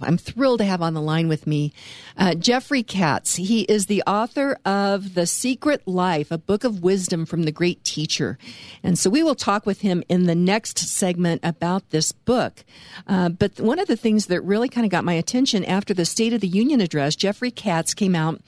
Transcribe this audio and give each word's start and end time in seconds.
I'm 0.00 0.16
thrilled 0.16 0.60
to 0.60 0.64
have 0.64 0.80
on 0.80 0.94
the 0.94 1.02
line 1.02 1.26
with 1.26 1.44
me 1.44 1.72
uh, 2.16 2.36
Jeffrey 2.36 2.84
Katz. 2.84 3.34
He 3.34 3.62
is 3.62 3.86
the 3.86 4.04
author 4.06 4.56
of 4.64 5.14
The 5.14 5.26
Secret 5.26 5.88
Life, 5.88 6.30
a 6.30 6.38
book 6.38 6.62
of 6.62 6.84
wisdom 6.84 7.26
from 7.26 7.42
the 7.42 7.50
great 7.50 7.82
teacher. 7.82 8.38
And 8.84 8.96
so 8.96 9.10
we 9.10 9.24
will 9.24 9.34
talk 9.34 9.66
with 9.66 9.80
him 9.80 10.04
in 10.08 10.26
the 10.26 10.36
next 10.36 10.78
segment 10.78 11.40
about 11.42 11.90
this 11.90 12.12
book. 12.12 12.64
Uh, 13.08 13.28
but 13.28 13.58
one 13.58 13.80
of 13.80 13.88
the 13.88 13.96
things 13.96 14.26
that 14.26 14.40
really 14.42 14.68
kind 14.68 14.84
of 14.84 14.92
got 14.92 15.02
my 15.02 15.14
attention 15.14 15.64
after 15.64 15.92
the 15.92 16.04
State 16.04 16.32
of 16.32 16.42
the 16.42 16.46
Union 16.46 16.80
address, 16.80 17.16
Jeffrey 17.16 17.50
Katz 17.50 17.92
came 17.92 18.14
out 18.14 18.40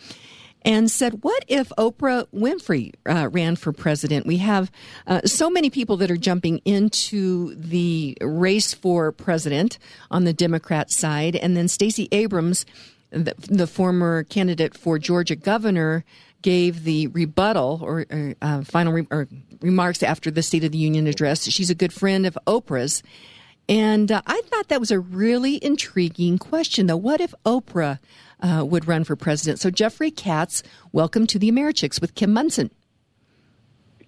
and 0.63 0.91
said, 0.91 1.23
What 1.23 1.45
if 1.49 1.71
Oprah 1.79 2.27
Winfrey 2.35 2.93
uh, 3.07 3.29
ran 3.29 3.57
for 3.57 3.73
president? 3.73 4.27
We 4.27 4.39
have 4.39 4.71
uh, 5.07 5.23
so 5.25 5.51
many 5.51 5.71
people 5.71 5.97
that 5.99 6.11
are 6.11 6.17
jumping 6.17 6.59
into 6.65 7.55
the 7.55 8.17
race 8.21 8.75
for 8.75 9.13
president 9.13 9.79
on 10.11 10.25
the 10.25 10.33
Democrat 10.33 10.91
side. 10.91 11.37
And 11.37 11.57
then 11.57 11.69
Stacey 11.69 12.09
Abrams, 12.13 12.67
the, 13.11 13.35
the 13.49 13.67
former 13.67 14.25
candidate 14.25 14.77
for 14.77 14.99
Georgia 14.99 15.37
governor, 15.37 16.05
gave 16.43 16.85
the 16.85 17.07
rebuttal 17.09 17.81
or, 17.83 18.07
or 18.11 18.35
uh, 18.41 18.63
final 18.63 18.93
re- 18.93 19.07
or 19.11 19.29
remarks 19.61 20.03
after 20.03 20.31
the 20.31 20.43
State 20.43 20.65
of 20.65 20.73
the 20.73 20.79
Union 20.79 21.07
address. 21.07 21.45
She's 21.45 21.71
a 21.71 21.75
good 21.75 21.93
friend 21.93 22.27
of 22.27 22.39
Oprah's. 22.47 23.03
And 23.69 24.11
uh, 24.11 24.23
I 24.27 24.41
thought 24.47 24.69
that 24.69 24.81
was 24.81 24.91
a 24.91 24.99
really 24.99 25.63
intriguing 25.65 26.39
question, 26.39 26.87
though. 26.87 26.97
What 26.97 27.21
if 27.21 27.35
Oprah 27.47 27.99
uh, 28.41 28.65
would 28.65 28.89
run 28.89 29.05
for 29.05 29.17
president? 29.17 29.61
So, 29.61 29.71
Jeffrey 29.71 30.11
Katz, 30.11 30.63
welcome 30.93 31.27
to 31.29 31.39
the 31.39 31.51
Americhicks 31.51 32.01
with 32.01 32.15
Kim 32.15 32.33
Monson. 32.33 32.71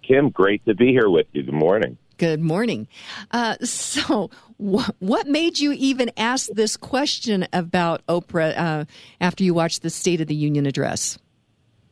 Kim, 0.03 0.31
great 0.31 0.65
to 0.67 0.75
be 0.75 0.89
here 0.89 1.09
with 1.09 1.27
you. 1.33 1.45
Good 1.45 1.55
morning. 1.55 1.97
Good 2.19 2.41
morning. 2.41 2.89
Uh, 3.31 3.57
so, 3.65 4.31
wh- 4.59 4.91
what 4.99 5.27
made 5.27 5.59
you 5.59 5.73
even 5.73 6.11
ask 6.17 6.49
this 6.51 6.77
question 6.77 7.47
about 7.53 8.05
Oprah 8.07 8.57
uh, 8.57 8.85
after 9.21 9.45
you 9.45 9.55
watched 9.55 9.83
the 9.83 9.91
State 9.91 10.21
of 10.21 10.27
the 10.27 10.35
Union 10.35 10.67
address? 10.67 11.19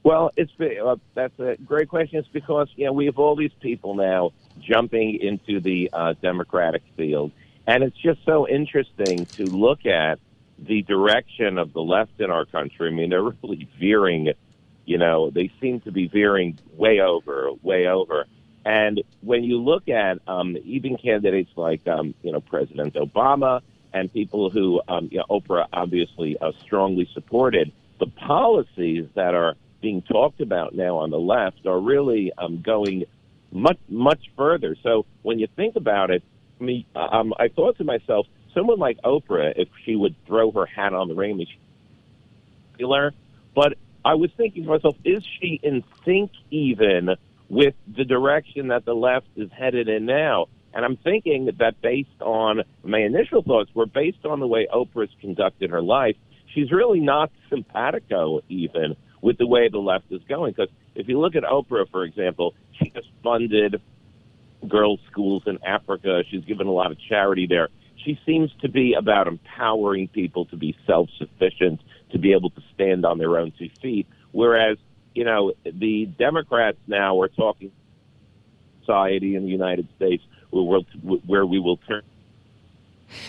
Well, 0.03 0.31
it's 0.37 0.53
uh, 0.61 0.97
that's 1.15 1.39
a 1.39 1.56
great 1.65 1.89
question. 1.89 2.19
It's 2.21 2.29
because 2.29 2.69
you 2.77 2.87
know 2.87 2.93
we 2.93 3.06
have 3.06 3.19
all 3.19 3.37
these 3.37 3.53
people 3.61 3.95
now 3.95 4.33
jumping 4.61 5.19
into 5.21 5.61
the 5.61 5.91
uh, 5.93 6.15
Democratic 6.23 6.83
field, 6.97 7.33
and 7.71 7.85
it's 7.85 7.97
just 7.97 8.19
so 8.25 8.49
interesting 8.49 9.27
to 9.27 9.45
look 9.45 9.87
at 9.87 10.19
the 10.59 10.83
direction 10.83 11.57
of 11.57 11.73
the 11.73 11.81
left 11.81 12.21
in 12.21 12.29
our 12.29 12.45
country. 12.45 12.89
I 12.89 12.91
mean, 12.91 13.11
they're 13.11 13.23
really 13.43 13.69
veering, 13.79 14.33
you 14.87 14.99
know, 14.99 15.31
they 15.31 15.53
seem 15.61 15.79
to 15.83 15.93
be 15.93 16.09
veering 16.09 16.59
way 16.77 17.01
over, 17.01 17.51
way 17.62 17.87
over. 17.87 18.25
And 18.65 19.01
when 19.21 19.45
you 19.45 19.62
look 19.62 19.89
at 19.89 20.19
um, 20.27 20.57
even 20.65 20.97
candidates 20.97 21.53
like, 21.55 21.87
um, 21.87 22.12
you 22.23 22.33
know, 22.33 22.41
President 22.41 22.95
Obama 22.95 23.61
and 23.93 24.12
people 24.12 24.51
who, 24.51 24.83
um, 24.89 25.09
you 25.12 25.19
know, 25.19 25.27
Oprah 25.31 25.69
obviously 25.73 26.37
uh, 26.39 26.51
strongly 26.62 27.09
supported, 27.15 27.71
the 28.01 28.09
policies 28.09 29.07
that 29.15 29.34
are 29.37 29.55
being 29.81 30.03
talked 30.03 30.41
about 30.41 30.75
now 30.75 30.97
on 30.97 31.11
the 31.11 31.21
left 31.21 31.65
are 31.67 31.79
really 31.79 32.33
um, 32.37 32.62
going 32.62 33.05
much, 33.53 33.79
much 33.89 34.29
further. 34.37 34.75
So 34.83 35.07
when 35.23 35.39
you 35.39 35.47
think 35.55 35.77
about 35.77 36.11
it, 36.11 36.25
Mean, 36.61 36.84
um, 36.94 37.33
I 37.39 37.48
thought 37.48 37.78
to 37.78 37.84
myself, 37.84 38.27
someone 38.55 38.78
like 38.78 38.98
Oprah, 39.03 39.55
if 39.56 39.69
she 39.84 39.97
would 39.97 40.14
throw 40.27 40.50
her 40.53 40.66
hat 40.66 40.92
on 40.92 41.08
the 41.08 41.14
ring, 41.14 41.39
she 41.39 41.58
popular. 42.80 43.12
But 43.55 43.75
I 44.05 44.14
was 44.14 44.30
thinking 44.36 44.64
to 44.64 44.70
myself, 44.70 44.97
is 45.05 45.22
she 45.41 45.61
in 45.62 45.84
sync 46.05 46.31
even 46.50 47.11
with 47.48 47.75
the 47.86 48.05
direction 48.05 48.69
that 48.69 48.84
the 48.84 48.94
left 48.94 49.27
is 49.36 49.50
headed 49.56 49.88
in 49.88 50.06
now? 50.06 50.47
And 50.72 50.84
I'm 50.84 50.97
thinking 50.97 51.50
that 51.58 51.81
based 51.83 52.20
on 52.20 52.62
my 52.84 53.00
initial 53.00 53.42
thoughts 53.42 53.70
were 53.75 53.86
based 53.86 54.25
on 54.25 54.41
the 54.41 54.47
way 54.47 54.69
Oprah's 54.72 55.11
conducted 55.20 55.70
her 55.70 55.83
life, 55.83 56.16
she's 56.55 56.70
really 56.70 57.00
not 57.00 57.31
simpatico 57.48 58.41
even 58.48 58.97
with 59.20 59.36
the 59.36 59.47
way 59.47 59.69
the 59.69 59.78
left 59.78 60.06
is 60.11 60.22
going. 60.28 60.53
Because 60.53 60.72
if 60.94 61.08
you 61.08 61.19
look 61.19 61.34
at 61.34 61.42
Oprah, 61.42 61.91
for 61.91 62.05
example, 62.05 62.55
she 62.78 62.92
has 62.94 63.05
funded 63.22 63.82
girls' 64.69 65.00
schools 65.10 65.43
in 65.47 65.59
Africa. 65.65 66.22
She's 66.31 66.44
given 66.44 66.66
a 66.66 66.72
lot 66.72 66.93
of 66.93 66.98
charity 67.00 67.47
there. 67.47 67.69
She 68.04 68.19
seems 68.25 68.50
to 68.62 68.69
be 68.69 68.94
about 68.94 69.26
empowering 69.26 70.09
people 70.09 70.47
to 70.47 70.56
be 70.56 70.76
self 70.87 71.09
sufficient, 71.19 71.81
to 72.12 72.19
be 72.19 72.32
able 72.32 72.50
to 72.50 72.62
stand 72.75 73.04
on 73.04 73.19
their 73.19 73.38
own 73.38 73.53
two 73.59 73.70
feet. 73.82 74.06
Whereas, 74.32 74.78
you 75.15 75.25
know, 75.25 75.53
the 75.65 76.06
Democrats 76.06 76.78
now 76.87 77.20
are 77.20 77.28
talking 77.28 77.72
society 78.81 79.37
in 79.37 79.44
the 79.44 79.50
United 79.50 79.88
States 79.97 80.22
where, 80.50 80.62
we'll, 81.03 81.19
where 81.26 81.47
we 81.47 81.59
will 81.59 81.76
turn 81.76 82.03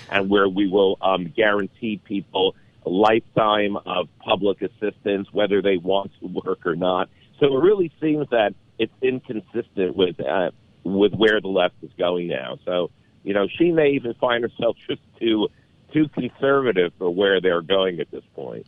and 0.10 0.30
where 0.30 0.48
we 0.48 0.68
will 0.68 0.98
um, 1.02 1.32
guarantee 1.36 2.00
people 2.04 2.56
a 2.86 2.90
lifetime 2.90 3.78
of 3.78 4.08
public 4.20 4.62
assistance, 4.62 5.28
whether 5.32 5.62
they 5.62 5.78
want 5.78 6.12
to 6.20 6.28
work 6.28 6.66
or 6.66 6.76
not. 6.76 7.10
So 7.40 7.58
it 7.58 7.62
really 7.64 7.92
seems 8.02 8.28
that 8.30 8.54
it's 8.78 8.94
inconsistent 9.02 9.96
with 9.96 10.20
uh, 10.20 10.52
with 10.84 11.14
where 11.14 11.40
the 11.42 11.48
left 11.48 11.76
is 11.82 11.92
going 11.98 12.28
now. 12.28 12.58
So, 12.66 12.92
you 13.24 13.34
know, 13.34 13.48
she 13.48 13.72
may 13.72 13.92
even 13.92 14.14
find 14.16 14.44
herself 14.44 14.78
just 14.88 15.02
too 15.20 15.48
too 15.94 16.08
conservative 16.10 16.94
for 16.98 17.10
where 17.10 17.42
they're 17.42 17.62
going 17.62 18.00
at 18.00 18.10
this 18.12 18.24
point. 18.34 18.66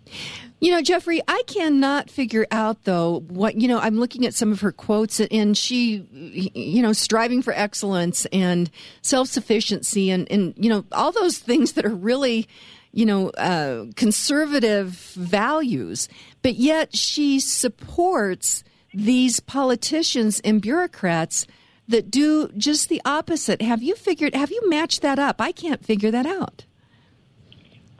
You 0.59 0.71
know, 0.71 0.81
Jeffrey, 0.81 1.21
I 1.25 1.41
cannot 1.47 2.09
figure 2.09 2.45
out 2.51 2.83
though 2.83 3.21
what 3.29 3.55
you 3.55 3.67
know. 3.67 3.79
I'm 3.79 3.99
looking 3.99 4.25
at 4.25 4.33
some 4.33 4.51
of 4.51 4.61
her 4.61 4.71
quotes, 4.71 5.19
and 5.19 5.57
she, 5.57 6.05
you 6.11 6.81
know, 6.81 6.93
striving 6.93 7.41
for 7.41 7.53
excellence 7.53 8.25
and 8.33 8.69
self 9.01 9.27
sufficiency, 9.29 10.11
and 10.11 10.29
and 10.31 10.53
you 10.57 10.69
know 10.69 10.85
all 10.91 11.11
those 11.11 11.37
things 11.37 11.73
that 11.73 11.85
are 11.85 11.95
really 11.95 12.47
you 12.93 13.07
know, 13.07 13.29
uh, 13.31 13.85
conservative 13.95 14.89
values, 15.15 16.07
but 16.43 16.55
yet 16.55 16.95
she 16.95 17.39
supports 17.39 18.63
these 18.93 19.39
politicians 19.39 20.39
and 20.41 20.61
bureaucrats 20.61 21.47
that 21.93 22.09
do 22.09 22.49
just 22.57 22.89
the 22.89 23.01
opposite. 23.05 23.61
Have 23.61 23.83
you 23.83 23.95
figured, 23.95 24.33
have 24.35 24.51
you 24.51 24.67
matched 24.67 25.01
that 25.03 25.19
up? 25.19 25.39
I 25.39 25.51
can't 25.51 25.85
figure 25.85 26.09
that 26.11 26.25
out. 26.25 26.65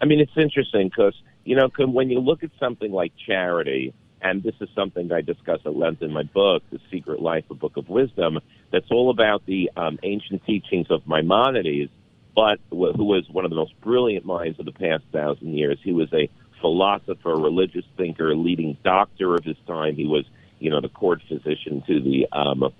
I 0.02 0.06
mean, 0.06 0.20
it's 0.20 0.36
interesting 0.36 0.90
because, 0.90 1.16
you 1.46 1.56
know, 1.56 1.70
when 1.78 2.09
you 2.09 2.20
look 2.20 2.44
at 2.44 2.50
something 2.59 2.92
like 2.92 3.14
charity, 3.26 3.94
and 4.22 4.42
this 4.42 4.56
is 4.62 4.70
something 4.74 5.12
I 5.12 5.22
discuss 5.22 5.59
at 5.66 5.76
length 5.76 6.02
in 6.02 6.12
my 6.12 6.24
book, 6.24 6.64
The 6.72 6.80
Secret 6.90 7.22
Life, 7.22 7.46
a 7.52 7.53
Book 7.53 7.78
of 7.78 7.88
Wisdom, 7.88 8.40
that's 8.72 8.90
all 8.90 9.12
about 9.12 9.46
the 9.46 9.70
um, 9.78 10.00
ancient 10.02 10.44
teachings 10.46 10.88
of 10.90 11.06
Maimonides, 11.08 11.92
but 12.36 12.58
who 12.72 13.03
was 13.03 13.30
one 13.30 13.46
of 13.46 13.52
the 13.52 13.56
most 13.56 13.80
brilliant 13.82 14.26
minds 14.26 14.59
of 14.59 14.66
the 14.66 14.72
past 14.72 15.03
thousand 15.12 15.56
years. 15.56 15.78
He 15.84 15.94
was 15.94 16.12
a 16.14 16.30
philosopher, 16.62 17.36
religious 17.36 17.86
thinker, 17.96 18.36
leading 18.36 18.76
doctor 18.84 19.36
of 19.36 19.44
his 19.44 19.58
time. 19.68 19.96
He 19.96 20.08
was, 20.08 20.26
you 20.58 20.72
know, 20.72 20.82
the 20.82 20.90
court 20.90 21.22
physician 21.28 21.84
to 21.86 22.02
the 22.02 22.28
um, 22.32 22.74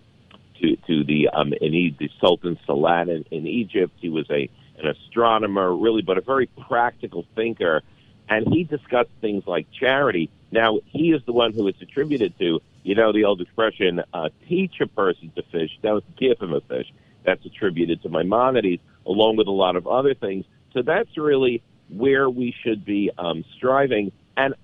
to 0.64 0.76
to 0.88 1.04
the 1.04 1.30
um, 1.30 1.54
in 1.54 1.96
the 2.00 2.10
Sultan 2.20 2.58
Saladin 2.66 3.26
in 3.32 3.46
Egypt. 3.46 3.94
He 4.00 4.10
was 4.10 4.26
a 4.30 4.50
an 4.80 4.88
astronomer, 4.88 5.76
really, 5.76 6.02
but 6.02 6.18
a 6.18 6.22
very 6.22 6.48
practical 6.48 7.26
thinker. 7.36 7.82
And 8.30 8.48
he 8.48 8.64
discussed 8.64 9.10
things 9.22 9.44
like 9.46 9.68
charity. 9.78 10.30
Now, 10.52 10.80
he 10.86 11.12
is 11.12 11.22
the 11.26 11.34
one 11.34 11.54
who 11.54 11.68
it's 11.68 11.82
attributed 11.82 12.38
to, 12.40 12.62
you 12.84 12.96
know, 12.96 13.12
the 13.12 13.26
old 13.26 13.42
expression, 13.42 14.02
uh, 14.14 14.30
teach 14.48 14.80
a 14.82 14.88
person 14.88 15.32
to 15.36 15.44
fish, 15.52 15.78
don't 15.82 16.04
give 16.18 16.40
him 16.40 16.54
a 16.54 16.62
fish. 16.62 16.92
That's 17.26 17.46
attributed 17.46 18.02
to 18.04 18.10
Maimonides, 18.10 18.82
along 19.06 19.36
with 19.36 19.48
a 19.48 19.52
lot 19.52 19.76
of 19.76 19.88
other 19.88 20.14
things. 20.14 20.46
So 20.74 20.82
that's 20.82 21.18
really 21.18 21.62
where 21.90 22.30
we 22.30 22.56
should 22.64 22.86
be 22.86 23.12
um, 23.18 23.44
striving. 23.56 24.12
And 24.38 24.56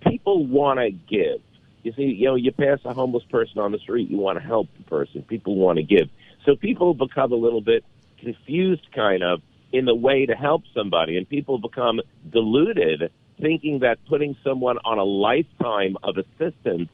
people 0.00 0.46
want 0.46 0.78
to 0.78 0.90
give. 0.90 1.40
You 1.82 1.92
see, 1.92 2.04
you 2.04 2.26
know, 2.26 2.34
you 2.34 2.52
pass 2.52 2.80
a 2.84 2.92
homeless 2.92 3.24
person 3.24 3.60
on 3.60 3.72
the 3.72 3.78
street, 3.78 4.10
you 4.10 4.18
want 4.18 4.38
to 4.38 4.44
help 4.44 4.68
person. 4.86 5.22
People 5.22 5.56
want 5.56 5.76
to 5.78 5.82
give. 5.82 6.08
So 6.44 6.56
people 6.56 6.94
become 6.94 7.32
a 7.32 7.36
little 7.36 7.60
bit 7.60 7.84
confused, 8.18 8.86
kind 8.94 9.22
of, 9.22 9.42
in 9.72 9.84
the 9.84 9.94
way 9.94 10.26
to 10.26 10.34
help 10.34 10.62
somebody, 10.74 11.16
and 11.16 11.28
people 11.28 11.58
become 11.58 12.00
deluded, 12.30 13.10
thinking 13.40 13.80
that 13.80 13.98
putting 14.08 14.36
someone 14.44 14.78
on 14.84 14.98
a 14.98 15.04
lifetime 15.04 15.96
of 16.02 16.16
assistance 16.16 16.88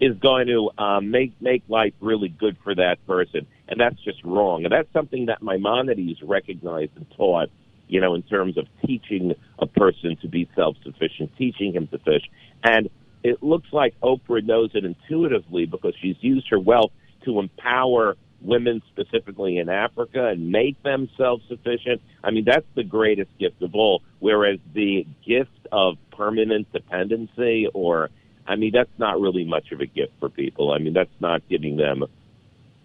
is 0.00 0.16
going 0.18 0.48
to 0.48 0.70
um, 0.82 1.10
make 1.10 1.32
make 1.40 1.62
life 1.68 1.92
really 2.00 2.28
good 2.28 2.56
for 2.64 2.74
that 2.74 2.96
person, 3.06 3.46
and 3.68 3.78
that's 3.78 4.02
just 4.02 4.22
wrong. 4.24 4.64
And 4.64 4.72
that's 4.72 4.92
something 4.92 5.26
that 5.26 5.42
Maimonides 5.42 6.22
recognized 6.22 6.96
and 6.96 7.06
taught 7.16 7.50
you 7.88 8.00
know, 8.00 8.14
in 8.14 8.22
terms 8.22 8.56
of 8.56 8.66
teaching 8.86 9.34
a 9.58 9.66
person 9.66 10.16
to 10.22 10.28
be 10.28 10.48
self 10.54 10.76
sufficient, 10.84 11.36
teaching 11.36 11.72
him 11.72 11.86
to 11.88 11.98
fish. 11.98 12.22
And 12.62 12.88
it 13.22 13.42
looks 13.42 13.68
like 13.72 13.98
Oprah 14.00 14.44
knows 14.44 14.70
it 14.74 14.84
intuitively 14.84 15.66
because 15.66 15.94
she's 16.00 16.16
used 16.20 16.48
her 16.50 16.58
wealth 16.58 16.92
to 17.24 17.40
empower 17.40 18.16
women 18.40 18.82
specifically 18.92 19.58
in 19.58 19.68
Africa 19.68 20.26
and 20.26 20.50
make 20.50 20.80
them 20.82 21.08
self 21.16 21.40
sufficient. 21.48 22.02
I 22.22 22.30
mean, 22.30 22.44
that's 22.44 22.66
the 22.74 22.84
greatest 22.84 23.30
gift 23.38 23.62
of 23.62 23.74
all. 23.74 24.02
Whereas 24.20 24.58
the 24.72 25.06
gift 25.26 25.66
of 25.72 25.96
permanent 26.12 26.70
dependency, 26.72 27.68
or, 27.72 28.10
I 28.46 28.56
mean, 28.56 28.72
that's 28.72 28.90
not 28.98 29.20
really 29.20 29.44
much 29.44 29.72
of 29.72 29.80
a 29.80 29.86
gift 29.86 30.12
for 30.20 30.28
people. 30.28 30.72
I 30.72 30.78
mean, 30.78 30.92
that's 30.92 31.20
not 31.20 31.48
giving 31.48 31.76
them, 31.76 32.04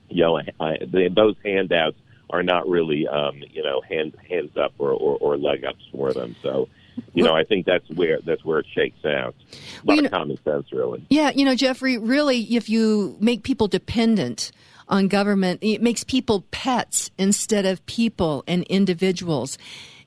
you 0.09 0.23
know, 0.23 0.39
I, 0.59 0.77
they, 0.85 1.09
those 1.09 1.35
handouts 1.43 1.97
are 2.29 2.43
not 2.43 2.67
really, 2.67 3.07
um, 3.07 3.41
you 3.51 3.63
know, 3.63 3.81
hands 3.81 4.15
hands 4.29 4.55
up 4.57 4.73
or, 4.77 4.91
or, 4.91 5.17
or 5.17 5.37
leg 5.37 5.65
ups 5.65 5.83
for 5.91 6.13
them. 6.13 6.35
So 6.41 6.69
you 7.13 7.23
know, 7.23 7.35
I 7.35 7.43
think 7.43 7.65
that's 7.65 7.87
where 7.89 8.19
that's 8.21 8.43
where 8.43 8.59
it 8.59 8.65
shakes 8.73 9.03
out. 9.05 9.35
A 9.83 9.85
lot 9.85 10.05
of 10.05 10.11
common 10.11 10.37
sense, 10.43 10.71
really. 10.71 11.05
Yeah, 11.09 11.31
you 11.31 11.45
know, 11.45 11.55
Jeffrey, 11.55 11.97
really, 11.97 12.41
if 12.55 12.69
you 12.69 13.17
make 13.19 13.43
people 13.43 13.67
dependent 13.67 14.51
on 14.87 15.07
government, 15.07 15.59
it 15.61 15.81
makes 15.81 16.03
people 16.03 16.45
pets 16.51 17.11
instead 17.17 17.65
of 17.65 17.85
people 17.85 18.43
and 18.47 18.63
individuals. 18.63 19.57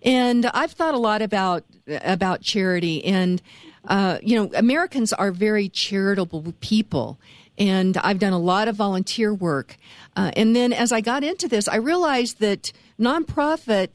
And 0.03 0.47
I've 0.47 0.73
thought 0.73 0.94
a 0.94 0.99
lot 0.99 1.23
about 1.23 1.65
about 1.87 2.43
charity, 2.43 3.05
and 3.05 3.41
uh, 3.87 4.19
you 4.23 4.37
know, 4.37 4.50
Americans 4.55 5.12
are 5.12 5.31
very 5.31 5.69
charitable 5.69 6.55
people. 6.61 7.19
And 7.59 7.99
I've 7.99 8.19
done 8.19 8.33
a 8.33 8.39
lot 8.39 8.67
of 8.67 8.77
volunteer 8.77 9.35
work. 9.35 9.77
Uh, 10.17 10.31
and 10.37 10.56
then 10.56 10.73
as 10.73 10.91
I 10.91 11.03
got 11.03 11.23
into 11.23 11.49
this, 11.49 11.69
I 11.69 11.77
realized 11.77 12.41
that 12.41 12.73
nonprofit, 12.99 13.91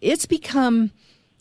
it's 0.00 0.26
become 0.26 0.90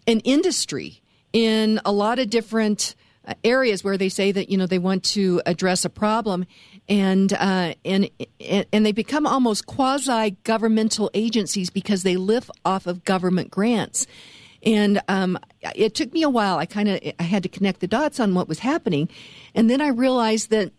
an 0.08 0.20
industry 0.22 1.02
in 1.34 1.80
a 1.86 1.92
lot 1.92 2.20
of 2.20 2.30
different 2.30 2.96
uh, 3.28 3.34
areas 3.44 3.84
where 3.84 3.98
they 3.98 4.10
say 4.10 4.32
that 4.32 4.50
you 4.50 4.58
know 4.58 4.68
they 4.68 4.80
want 4.80 5.04
to 5.04 5.42
address 5.46 5.86
a 5.86 5.90
problem. 5.90 6.46
And 6.88 7.34
uh, 7.34 7.74
and 7.84 8.10
and 8.40 8.86
they 8.86 8.92
become 8.92 9.26
almost 9.26 9.66
quasi 9.66 10.38
governmental 10.44 11.10
agencies 11.14 11.70
because 11.70 12.04
they 12.04 12.18
live 12.18 12.52
off 12.64 12.86
of 12.86 13.04
government 13.04 13.50
grants. 13.50 14.06
And 14.64 15.02
um, 15.08 15.38
it 15.76 15.94
took 15.94 16.12
me 16.14 16.24
a 16.24 16.30
while. 16.30 16.58
I 16.58 16.66
kind 16.66 16.90
of 16.90 17.00
i 17.20 17.24
had 17.24 17.44
to 17.44 17.50
connect 17.50 17.80
the 17.80 17.88
dots 17.88 18.20
on 18.20 18.36
what 18.36 18.48
was 18.48 18.60
happening. 18.60 19.10
And 19.56 19.70
then 19.70 19.82
i 19.82 19.88
realized 19.88 20.52
that 20.52 20.72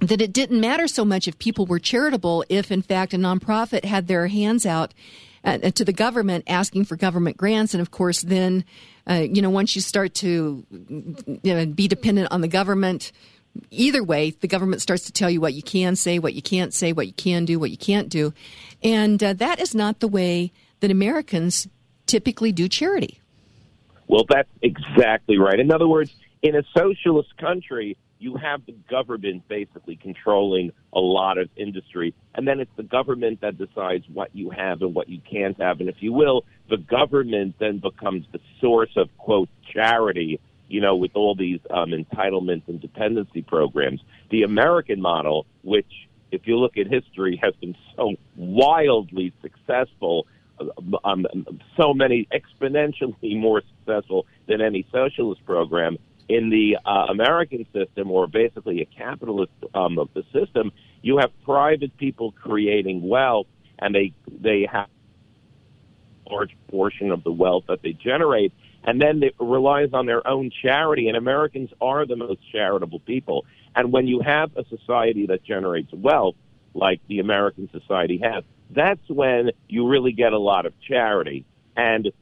that 0.00 0.20
it 0.20 0.32
didn't 0.32 0.60
matter 0.60 0.88
so 0.88 1.04
much 1.04 1.28
if 1.28 1.38
people 1.38 1.66
were 1.66 1.78
charitable 1.78 2.44
if 2.48 2.72
in 2.72 2.82
fact 2.82 3.14
a 3.14 3.16
nonprofit 3.16 3.84
had 3.84 4.08
their 4.08 4.26
hands 4.26 4.66
out 4.66 4.92
uh, 5.44 5.58
to 5.58 5.84
the 5.84 5.92
government 5.92 6.44
asking 6.46 6.84
for 6.84 6.96
government 6.96 7.36
grants 7.36 7.74
and 7.74 7.80
of 7.80 7.90
course 7.90 8.22
then 8.22 8.64
uh, 9.08 9.26
you 9.30 9.42
know, 9.42 9.50
once 9.50 9.74
you 9.74 9.82
start 9.82 10.14
to 10.14 10.64
you 10.70 11.40
know, 11.44 11.66
be 11.66 11.88
dependent 11.88 12.28
on 12.30 12.40
the 12.40 12.48
government, 12.48 13.12
either 13.70 14.02
way, 14.02 14.30
the 14.30 14.48
government 14.48 14.80
starts 14.80 15.04
to 15.04 15.12
tell 15.12 15.28
you 15.28 15.40
what 15.40 15.54
you 15.54 15.62
can 15.62 15.94
say, 15.94 16.18
what 16.18 16.34
you 16.34 16.42
can't 16.42 16.72
say, 16.72 16.92
what 16.92 17.06
you 17.06 17.12
can 17.12 17.44
do, 17.44 17.58
what 17.58 17.70
you 17.70 17.76
can't 17.76 18.08
do. 18.08 18.32
And 18.82 19.22
uh, 19.22 19.34
that 19.34 19.60
is 19.60 19.74
not 19.74 20.00
the 20.00 20.08
way 20.08 20.52
that 20.80 20.90
Americans 20.90 21.68
typically 22.06 22.52
do 22.52 22.68
charity. 22.68 23.20
Well, 24.06 24.24
that's 24.28 24.50
exactly 24.62 25.38
right. 25.38 25.58
In 25.58 25.70
other 25.70 25.88
words, 25.88 26.14
in 26.42 26.56
a 26.56 26.62
socialist 26.76 27.36
country, 27.38 27.96
you 28.18 28.36
have 28.36 28.64
the 28.66 28.74
government 28.90 29.46
basically 29.48 29.96
controlling 29.96 30.72
a 30.92 31.00
lot 31.00 31.38
of 31.38 31.48
industry, 31.56 32.14
and 32.34 32.46
then 32.46 32.60
it's 32.60 32.70
the 32.76 32.82
government 32.82 33.40
that 33.40 33.58
decides 33.58 34.04
what 34.12 34.34
you 34.34 34.50
have 34.50 34.82
and 34.82 34.94
what 34.94 35.08
you 35.08 35.20
can't 35.30 35.60
have. 35.60 35.80
And 35.80 35.88
if 35.88 35.96
you 36.00 36.12
will, 36.12 36.44
the 36.70 36.76
government 36.76 37.56
then 37.58 37.78
becomes 37.78 38.26
the 38.32 38.40
source 38.60 38.92
of 38.96 39.08
quote 39.18 39.48
charity. 39.72 40.40
You 40.66 40.80
know, 40.80 40.96
with 40.96 41.10
all 41.14 41.34
these 41.34 41.60
um, 41.70 41.90
entitlement 41.90 42.62
and 42.68 42.80
dependency 42.80 43.42
programs, 43.42 44.00
the 44.30 44.44
American 44.44 45.00
model, 45.00 45.46
which 45.62 46.08
if 46.32 46.46
you 46.46 46.58
look 46.58 46.78
at 46.78 46.86
history, 46.86 47.38
has 47.42 47.54
been 47.60 47.76
so 47.96 48.14
wildly 48.34 49.32
successful 49.42 50.26
um, 51.04 51.26
so 51.76 51.92
many 51.94 52.28
exponentially 52.32 53.38
more 53.38 53.62
successful 53.78 54.26
than 54.46 54.60
any 54.60 54.86
socialist 54.92 55.44
program 55.44 55.98
in 56.28 56.50
the 56.50 56.78
uh, 56.84 57.06
American 57.10 57.66
system, 57.72 58.10
or 58.10 58.26
basically 58.26 58.80
a 58.80 58.86
capitalist 58.86 59.52
um, 59.74 59.98
of 59.98 60.08
the 60.14 60.24
system, 60.32 60.72
you 61.02 61.18
have 61.18 61.30
private 61.44 61.96
people 61.96 62.32
creating 62.32 63.06
wealth, 63.06 63.46
and 63.78 63.94
they 63.94 64.12
they 64.26 64.66
have 64.70 64.88
a 66.26 66.32
large 66.32 66.56
portion 66.68 67.10
of 67.10 67.22
the 67.24 67.32
wealth 67.32 67.64
that 67.68 67.82
they 67.82 67.92
generate, 67.92 68.52
and 68.84 69.00
then 69.00 69.22
it 69.22 69.34
relies 69.38 69.90
on 69.92 70.06
their 70.06 70.26
own 70.26 70.50
charity. 70.62 71.08
And 71.08 71.16
Americans 71.16 71.70
are 71.80 72.06
the 72.06 72.16
most 72.16 72.40
charitable 72.50 73.00
people. 73.00 73.44
And 73.76 73.92
when 73.92 74.06
you 74.06 74.20
have 74.20 74.56
a 74.56 74.64
society 74.64 75.26
that 75.26 75.42
generates 75.44 75.92
wealth, 75.92 76.36
like 76.74 77.00
the 77.08 77.18
American 77.18 77.68
society 77.70 78.20
has, 78.22 78.44
that's 78.70 79.08
when 79.08 79.50
you 79.68 79.88
really 79.88 80.12
get 80.12 80.32
a 80.32 80.38
lot 80.38 80.64
of 80.64 80.72
charity. 80.80 81.44
And 81.76 82.12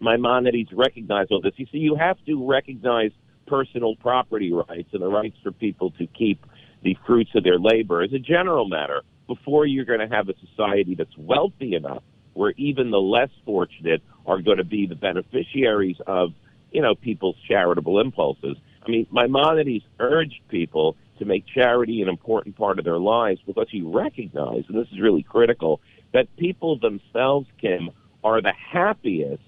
Maimonides 0.00 0.72
recognized 0.72 1.32
all 1.32 1.40
this. 1.40 1.54
You 1.56 1.66
see, 1.72 1.78
you 1.78 1.96
have 1.96 2.16
to 2.26 2.48
recognize 2.48 3.10
personal 3.46 3.96
property 3.96 4.52
rights 4.52 4.88
and 4.92 5.02
the 5.02 5.08
rights 5.08 5.36
for 5.42 5.52
people 5.52 5.90
to 5.92 6.06
keep 6.06 6.44
the 6.82 6.96
fruits 7.06 7.30
of 7.34 7.44
their 7.44 7.58
labor 7.58 8.02
as 8.02 8.12
a 8.12 8.18
general 8.18 8.68
matter 8.68 9.02
before 9.26 9.66
you're 9.66 9.84
going 9.84 10.00
to 10.00 10.14
have 10.14 10.28
a 10.28 10.34
society 10.46 10.94
that's 10.94 11.16
wealthy 11.16 11.74
enough 11.74 12.02
where 12.34 12.52
even 12.56 12.90
the 12.90 13.00
less 13.00 13.30
fortunate 13.44 14.02
are 14.26 14.40
going 14.42 14.58
to 14.58 14.64
be 14.64 14.86
the 14.86 14.94
beneficiaries 14.94 15.96
of, 16.06 16.32
you 16.70 16.82
know, 16.82 16.94
people's 16.94 17.36
charitable 17.48 17.98
impulses. 17.98 18.56
I 18.86 18.90
mean, 18.90 19.06
Maimonides 19.10 19.84
urged 19.98 20.40
people 20.48 20.96
to 21.18 21.24
make 21.24 21.44
charity 21.46 22.02
an 22.02 22.08
important 22.08 22.56
part 22.56 22.78
of 22.78 22.84
their 22.84 22.98
lives 22.98 23.40
because 23.46 23.68
he 23.70 23.80
recognized, 23.80 24.68
and 24.68 24.78
this 24.78 24.88
is 24.92 25.00
really 25.00 25.22
critical, 25.22 25.80
that 26.12 26.26
people 26.36 26.78
themselves, 26.78 27.48
Kim, 27.58 27.90
are 28.22 28.42
the 28.42 28.52
happiest 28.52 29.42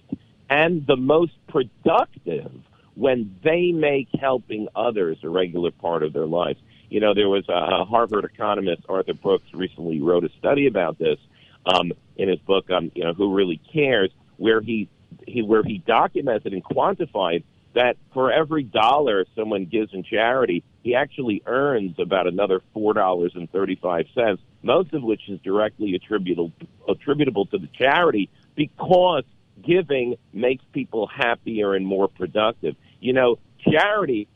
and 0.51 0.87
the 0.87 0.97
most 0.97 1.33
productive 1.49 2.51
when 2.95 3.37
they 3.45 3.71
make 3.73 4.09
helping 4.21 4.69
others 4.75 5.19
a 5.23 5.29
regular 5.29 5.71
part 5.71 6.03
of 6.03 6.13
their 6.13 6.27
lives. 6.27 6.59
You 6.91 7.01
know, 7.01 7.15
there 7.15 7.29
was 7.29 7.45
a 7.49 7.85
Harvard 7.85 8.25
economist, 8.25 8.83
Arthur 8.89 9.15
Brooks, 9.15 9.47
recently 9.53 10.01
wrote 10.01 10.25
a 10.25 10.31
study 10.39 10.67
about 10.67 10.99
this 10.99 11.19
um, 11.67 11.93
in 12.17 12.29
his 12.29 12.39
book, 12.41 12.71
um, 12.71 12.91
you 12.95 13.05
know, 13.05 13.13
Who 13.13 13.35
Really 13.35 13.61
Cares, 13.73 14.11
where 14.37 14.61
he, 14.61 14.89
he 15.27 15.43
where 15.43 15.63
he 15.63 15.79
documented 15.79 16.53
and 16.53 16.65
quantified 16.65 17.45
that 17.75 17.97
for 18.13 18.33
every 18.33 18.63
dollar 18.63 19.27
someone 19.37 19.67
gives 19.67 19.93
in 19.93 20.03
charity, 20.03 20.65
he 20.83 20.95
actually 20.95 21.43
earns 21.47 21.99
about 21.99 22.27
another 22.27 22.63
four 22.73 22.95
dollars 22.95 23.33
and 23.35 23.51
thirty-five 23.53 24.07
cents, 24.15 24.41
most 24.63 24.93
of 24.95 25.03
which 25.03 25.29
is 25.29 25.39
directly 25.41 25.95
attributable 25.95 26.51
attributable 26.89 27.47
to 27.47 27.59
the 27.59 27.69
charity 27.69 28.31
because 28.57 29.25
giving 29.65 30.17
makes 30.33 30.65
people 30.73 31.07
happier 31.07 31.75
and 31.75 31.87
more 31.87 32.09
productive. 32.09 32.75
You 33.01 33.13
know, 33.13 33.39
charity, 33.61 34.29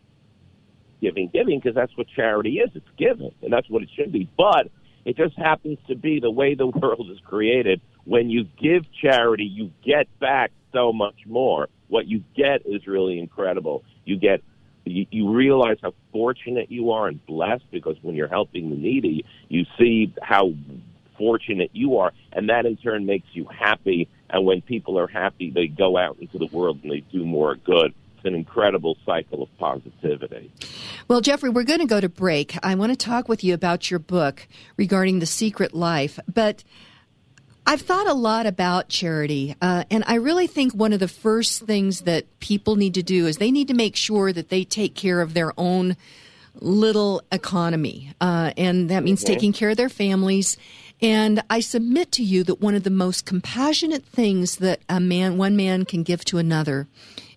giving, 1.01 1.29
giving, 1.33 1.59
because 1.59 1.75
that's 1.75 1.97
what 1.97 2.07
charity 2.15 2.59
is. 2.59 2.71
It's 2.75 2.87
giving, 2.99 3.33
and 3.43 3.53
that's 3.53 3.69
what 3.69 3.83
it 3.83 3.91
should 3.97 4.13
be. 4.13 4.29
But 4.37 4.69
it 5.05 5.17
just 5.17 5.37
happens 5.37 5.79
to 5.89 5.97
be 5.97 6.21
the 6.21 6.31
way 6.31 6.55
the 6.55 6.67
world 6.83 7.11
is 7.11 7.19
created. 7.27 7.81
When 8.05 8.31
you 8.31 8.45
give 8.61 8.85
charity, 9.01 9.45
you 9.45 9.71
get 9.85 10.07
back 10.19 10.53
so 10.73 10.93
much 10.93 11.27
more. 11.27 11.69
What 11.89 12.07
you 12.07 12.25
get 12.37 12.63
is 12.65 12.87
really 12.87 13.19
incredible. 13.19 13.85
You 14.05 14.17
get 14.19 14.43
you, 14.85 15.07
you 15.11 15.33
realize 15.33 15.77
how 15.83 15.95
fortunate 16.11 16.71
you 16.71 16.91
are 16.91 17.09
and 17.09 17.25
blessed 17.27 17.65
because 17.71 17.97
when 18.03 18.17
you're 18.17 18.29
helping 18.29 18.71
the 18.71 18.77
needy, 18.77 19.25
you 19.49 19.65
see 19.79 20.13
how 20.21 20.53
fortunate 21.23 21.71
you 21.73 21.99
are, 21.99 22.13
and 22.33 22.49
that 22.49 22.67
in 22.67 22.77
turn 22.77 23.07
makes 23.07 23.29
you 23.33 23.45
happy. 23.45 24.09
And 24.29 24.45
when 24.45 24.61
people 24.61 24.99
are 24.99 25.07
happy, 25.07 25.51
they 25.51 25.69
go 25.69 25.97
out 25.97 26.17
into 26.21 26.37
the 26.37 26.47
world 26.47 26.81
and 26.83 26.91
they 26.91 27.05
do 27.13 27.25
more 27.25 27.55
good. 27.55 27.95
It's 28.17 28.25
an 28.25 28.35
incredible 28.35 28.97
cycle 29.07 29.41
of 29.45 29.49
positivity. 29.57 30.51
Well, 31.07 31.21
Jeffrey, 31.21 31.51
we're 31.51 31.63
going 31.63 31.79
to 31.79 31.87
go 31.87 32.01
to 32.01 32.09
break. 32.09 32.57
I 32.61 32.75
want 32.75 32.91
to 32.91 32.97
talk 32.97 33.29
with 33.29 33.45
you 33.45 33.55
about 33.55 33.89
your 33.89 34.01
book 34.01 34.49
regarding 34.77 35.21
the 35.21 35.27
secret 35.27 35.75
life, 35.75 36.19
but. 36.33 36.65
I've 37.65 37.83
thought 37.83 38.09
a 38.09 38.13
lot 38.13 38.47
about 38.47 38.89
charity, 38.89 39.55
uh, 39.63 39.85
and 39.89 40.03
I 40.09 40.17
really 40.17 40.49
think 40.49 40.75
one 40.75 40.93
of 40.93 40.99
the 40.99 41.07
first 41.07 41.63
things 41.63 42.01
that 42.01 42.25
people 42.41 42.75
need 42.75 42.95
to 42.95 43.05
do 43.05 43.29
is 43.29 43.37
they 43.37 43.53
need 43.53 43.69
to 43.69 43.75
make 43.75 43.95
sure 43.95 44.33
that 44.33 44.49
they 44.49 44.65
take 44.65 44.97
care 44.97 45.21
of 45.21 45.33
their 45.33 45.53
own 45.57 45.97
little 46.57 47.23
economy, 47.31 48.15
uh, 48.21 48.53
and 48.57 48.91
that 48.91 49.05
means 49.05 49.23
okay. 49.23 49.35
taking 49.35 49.53
care 49.53 49.71
of 49.71 49.77
their 49.77 49.89
families 49.89 50.57
and 51.03 51.43
I 51.51 51.59
submit 51.59 52.13
to 52.13 52.23
you 52.23 52.45
that 52.45 52.61
one 52.61 52.77
of 52.77 52.85
the 52.85 52.91
most 52.91 53.27
compassionate 53.27 54.05
things 54.05 54.57
that 54.57 54.81
a 54.89 55.01
man, 55.01 55.37
one 55.37 55.57
man 55.57 55.85
can 55.85 56.05
give 56.05 56.25
to 56.27 56.39
another 56.39 56.87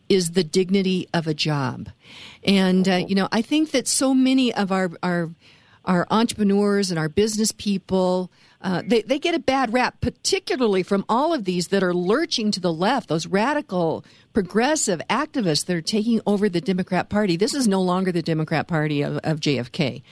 is 0.08 0.32
the 0.32 0.44
dignity 0.44 1.08
of 1.16 1.26
a 1.26 1.34
job. 1.34 1.90
And, 2.44 2.88
uh, 2.88 2.98
you 3.08 3.16
know, 3.16 3.28
I 3.32 3.42
think 3.42 3.72
that 3.72 3.88
so 3.88 4.14
many 4.14 4.54
of 4.54 4.72
our, 4.72 4.92
our, 5.02 5.32
our 5.84 6.06
entrepreneurs 6.12 6.92
and 6.92 7.00
our 7.00 7.10
business 7.10 7.52
people, 7.52 8.32
uh, 8.62 8.84
they, 8.86 9.02
they 9.02 9.18
get 9.18 9.34
a 9.34 9.40
bad 9.40 9.74
rap, 9.74 10.00
particularly 10.00 10.84
from 10.84 11.04
all 11.10 11.34
of 11.34 11.46
these 11.46 11.70
that 11.70 11.82
are 11.82 11.94
lurching 11.94 12.52
to 12.52 12.60
the 12.60 12.72
left, 12.72 13.10
those 13.10 13.26
radical, 13.26 14.06
progressive 14.32 15.02
activists 15.10 15.66
that 15.66 15.76
are 15.76 15.82
taking 15.82 16.22
over 16.28 16.50
the 16.50 16.62
Democrat 16.62 17.10
Party. 17.10 17.36
This 17.36 17.56
is 17.56 17.68
no 17.68 17.82
longer 17.82 18.12
the 18.12 18.22
Democrat 18.22 18.68
Party 18.68 19.02
of, 19.02 19.18
of 19.24 19.40
JFK. 19.40 20.04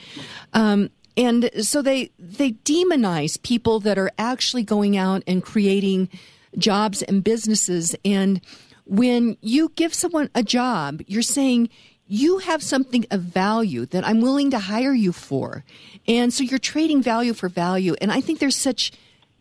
Um, 0.52 0.90
and 1.16 1.50
so 1.62 1.82
they 1.82 2.10
they 2.18 2.52
demonize 2.52 3.40
people 3.42 3.80
that 3.80 3.98
are 3.98 4.10
actually 4.18 4.62
going 4.62 4.96
out 4.96 5.22
and 5.26 5.42
creating 5.42 6.08
jobs 6.56 7.02
and 7.02 7.22
businesses. 7.24 7.96
And 8.04 8.40
when 8.84 9.36
you 9.40 9.72
give 9.76 9.94
someone 9.94 10.30
a 10.34 10.42
job 10.42 11.02
you're 11.06 11.22
saying 11.22 11.70
you 12.06 12.38
have 12.38 12.62
something 12.62 13.06
of 13.10 13.22
value 13.22 13.86
that 13.86 14.06
I'm 14.06 14.20
willing 14.20 14.50
to 14.50 14.58
hire 14.58 14.92
you 14.92 15.12
for. 15.12 15.64
And 16.06 16.32
so 16.32 16.44
you're 16.44 16.58
trading 16.58 17.02
value 17.02 17.32
for 17.32 17.48
value. 17.48 17.94
And 18.00 18.12
I 18.12 18.20
think 18.20 18.40
there's 18.40 18.56
such 18.56 18.92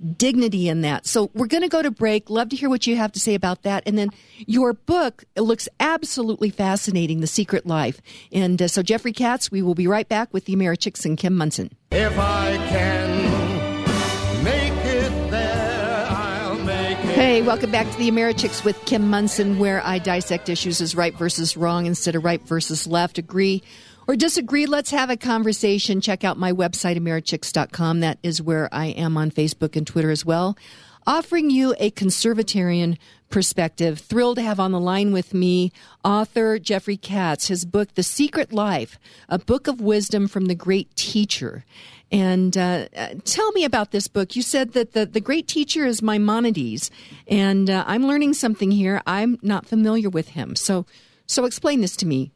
dignity 0.04 0.68
in 0.70 0.82
that. 0.82 1.08
So 1.08 1.32
we're 1.34 1.48
going 1.48 1.64
to 1.64 1.70
go 1.70 1.82
to 1.82 1.92
break. 1.92 2.30
Love 2.30 2.50
to 2.50 2.56
hear 2.56 2.70
what 2.70 2.86
you 2.86 2.96
have 2.96 3.12
to 3.14 3.20
say 3.20 3.36
about 3.36 3.64
that. 3.64 3.84
And 3.86 3.98
then 3.98 4.10
your 4.38 4.74
book 4.74 5.24
looks 5.38 5.70
absolutely 5.80 6.50
fascinating, 6.50 7.22
The 7.22 7.28
Secret 7.28 7.66
Life. 7.66 8.02
And 8.32 8.62
uh, 8.62 8.68
so 8.68 8.84
Jeffrey 8.84 9.14
Katz, 9.14 9.52
we 9.52 9.62
will 9.62 9.76
be 9.76 9.88
right 9.88 10.08
back 10.08 10.34
with 10.34 10.46
the 10.46 10.56
Americhicks 10.56 11.06
and 11.06 11.18
Kim 11.18 11.36
Monson. 11.36 11.72
If 11.92 12.18
I 12.18 12.58
can 12.70 14.44
make 14.44 14.74
it 14.86 15.32
there, 15.32 16.06
I'll 16.10 16.60
make 16.60 16.98
it. 16.98 17.16
Hey, 17.16 17.42
welcome 17.42 17.72
back 17.72 17.90
to 17.90 17.98
the 17.98 18.10
Americhicks 18.10 18.66
with 18.66 18.84
Kim 18.86 19.10
Monson, 19.10 19.60
where 19.60 19.86
I 19.86 20.00
dissect 20.00 20.50
issues 20.50 20.82
as 20.82 20.96
right 20.96 21.16
versus 21.16 21.56
wrong 21.56 21.86
instead 21.86 22.16
of 22.16 22.24
right 22.24 22.42
versus 22.42 22.88
left. 22.88 23.18
Agree 23.18 23.64
or 24.08 24.16
disagree, 24.16 24.66
let's 24.66 24.92
have 24.92 25.10
a 25.10 25.18
conversation. 25.18 26.02
Check 26.02 26.24
out 26.24 26.38
my 26.38 26.52
website, 26.52 26.98
Americhicks.com. 26.98 28.00
That 28.02 28.20
is 28.24 28.42
where 28.42 28.70
I 28.72 28.88
am 28.88 29.18
on 29.18 29.32
Facebook 29.32 29.76
and 29.76 29.88
Twitter 29.88 30.12
as 30.12 30.26
well. 30.26 30.58
Offering 31.06 31.50
you 31.50 31.76
a 31.80 31.92
conservatarian 31.92 32.98
perspective. 33.34 34.00
Thrilled 34.00 34.38
to 34.38 34.44
have 34.44 34.60
on 34.60 34.72
the 34.72 34.80
line 34.80 35.12
with 35.12 35.34
me 35.34 35.72
author 36.06 36.60
Jeffrey 36.60 36.98
Katz, 36.98 37.48
his 37.48 37.66
book, 37.66 37.96
The 37.96 38.04
Secret 38.04 38.54
Life, 38.54 39.00
a 39.28 39.40
book 39.40 39.68
of 39.68 39.82
wisdom 39.82 40.28
from 40.28 40.46
the 40.46 40.56
great 40.56 40.96
teacher. 40.96 41.66
And 42.12 42.56
uh, 42.56 42.90
tell 43.26 43.52
me 43.54 43.66
about 43.66 43.90
this 43.90 44.08
book. 44.08 44.36
You 44.36 44.44
said 44.44 44.74
that 44.74 44.94
the, 44.94 45.08
the 45.08 45.20
great 45.20 45.48
teacher 45.48 45.84
is 45.84 46.04
Maimonides, 46.04 46.92
and 47.28 47.72
uh, 47.72 47.84
I'm 47.88 48.06
learning 48.06 48.36
something 48.36 48.70
here. 48.70 49.02
I'm 49.08 49.40
not 49.42 49.66
familiar 49.66 50.12
with 50.12 50.30
him. 50.30 50.56
So, 50.56 50.86
so 51.26 51.46
explain 51.46 51.82
this 51.82 51.96
to 51.98 52.06
me. 52.06 52.32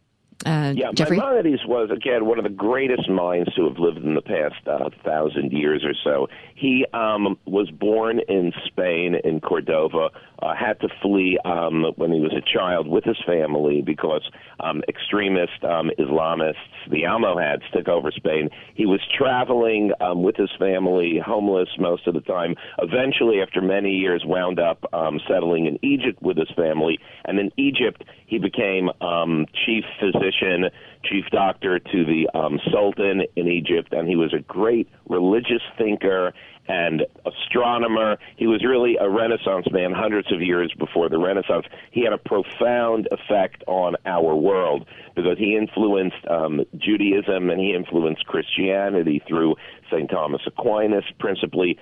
Uh, 0.46 0.74
yeah, 0.76 0.92
Jeffrey? 0.94 1.18
Maimonides 1.18 1.66
was 1.66 1.90
again 1.90 2.26
one 2.26 2.38
of 2.38 2.44
the 2.44 2.50
greatest 2.50 3.10
minds 3.10 3.54
to 3.56 3.68
have 3.68 3.80
lived 3.80 3.98
in 3.98 4.14
the 4.14 4.22
past 4.22 4.68
uh, 4.68 4.90
thousand 5.04 5.52
years 5.52 5.84
or 5.84 5.94
so. 6.04 6.28
He 6.56 6.86
um, 6.94 7.38
was 7.46 7.72
born 7.72 8.20
in 8.28 8.54
Spain 8.66 9.16
in 9.24 9.40
Cordova. 9.40 10.10
Uh, 10.42 10.54
had 10.54 10.80
to 10.80 10.88
flee 11.02 11.38
um, 11.46 11.86
when 11.96 12.12
he 12.12 12.20
was 12.20 12.34
a 12.34 12.42
child 12.42 12.88
with 12.88 13.04
his 13.04 13.18
family 13.26 13.82
because 13.82 14.30
um, 14.60 14.84
extremist 14.88 15.64
um, 15.64 15.90
Islamists, 16.00 16.54
the 16.92 17.06
Almohads, 17.06 17.64
took 17.74 17.88
over 17.88 18.12
Spain. 18.12 18.50
He 18.76 18.86
was 18.86 19.00
traveling 19.18 19.92
um, 20.00 20.24
with 20.24 20.36
his 20.36 20.52
family, 20.60 21.20
homeless 21.24 21.70
most 21.80 22.08
of 22.08 22.14
the 22.14 22.22
time. 22.22 22.56
Eventually, 22.80 23.42
after 23.42 23.62
many 23.62 23.92
years, 23.92 24.24
wound 24.26 24.60
up 24.60 24.84
um, 24.94 25.20
settling 25.28 25.66
in 25.66 25.80
Egypt 25.84 26.22
with 26.22 26.38
his 26.38 26.50
family, 26.56 27.00
and 27.26 27.40
in 27.40 27.52
Egypt 27.58 28.04
he 28.26 28.38
became 28.38 28.90
um, 29.02 29.46
chief 29.66 29.84
physician 30.00 30.28
physician, 30.28 30.70
chief 31.10 31.26
doctor 31.32 31.80
to 31.80 32.06
the 32.06 32.30
um, 32.38 32.60
Sultan 32.72 33.22
in 33.36 33.48
Egypt, 33.48 33.94
and 33.94 34.08
he 34.08 34.16
was 34.16 34.34
a 34.34 34.40
great 34.40 34.90
religious 35.08 35.62
thinker 35.78 36.34
and 36.68 37.04
astronomer. 37.26 38.18
He 38.36 38.48
was 38.48 38.64
really 38.64 38.98
a 39.00 39.10
Renaissance 39.10 39.68
man 39.72 39.94
hundreds 39.94 40.32
of 40.32 40.42
years 40.42 40.74
before 40.78 41.10
the 41.10 41.18
Renaissance. 41.18 41.66
He 41.92 42.04
had 42.04 42.14
a 42.14 42.18
profound 42.18 43.08
effect 43.12 43.64
on 43.68 43.96
our 44.06 44.36
world 44.36 44.86
because 45.16 45.38
he 45.38 45.56
influenced 45.56 46.28
um, 46.30 46.62
Judaism 46.78 47.50
and 47.50 47.60
he 47.60 47.74
influenced 47.74 48.26
Christianity 48.26 49.22
through 49.28 49.56
St. 49.92 50.10
Thomas 50.10 50.42
Aquinas, 50.46 51.06
principally. 51.20 51.78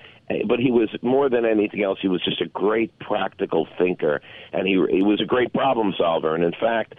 But 0.48 0.58
he 0.58 0.70
was 0.70 0.88
more 1.02 1.28
than 1.28 1.44
anything 1.44 1.82
else. 1.82 1.98
He 2.00 2.08
was 2.08 2.24
just 2.24 2.40
a 2.40 2.48
great 2.48 2.96
practical 2.98 3.66
thinker, 3.78 4.20
and 4.52 4.66
he 4.66 4.72
he 4.90 5.02
was 5.02 5.20
a 5.20 5.24
great 5.24 5.52
problem 5.52 5.94
solver. 5.96 6.34
And 6.34 6.42
in 6.42 6.52
fact, 6.52 6.94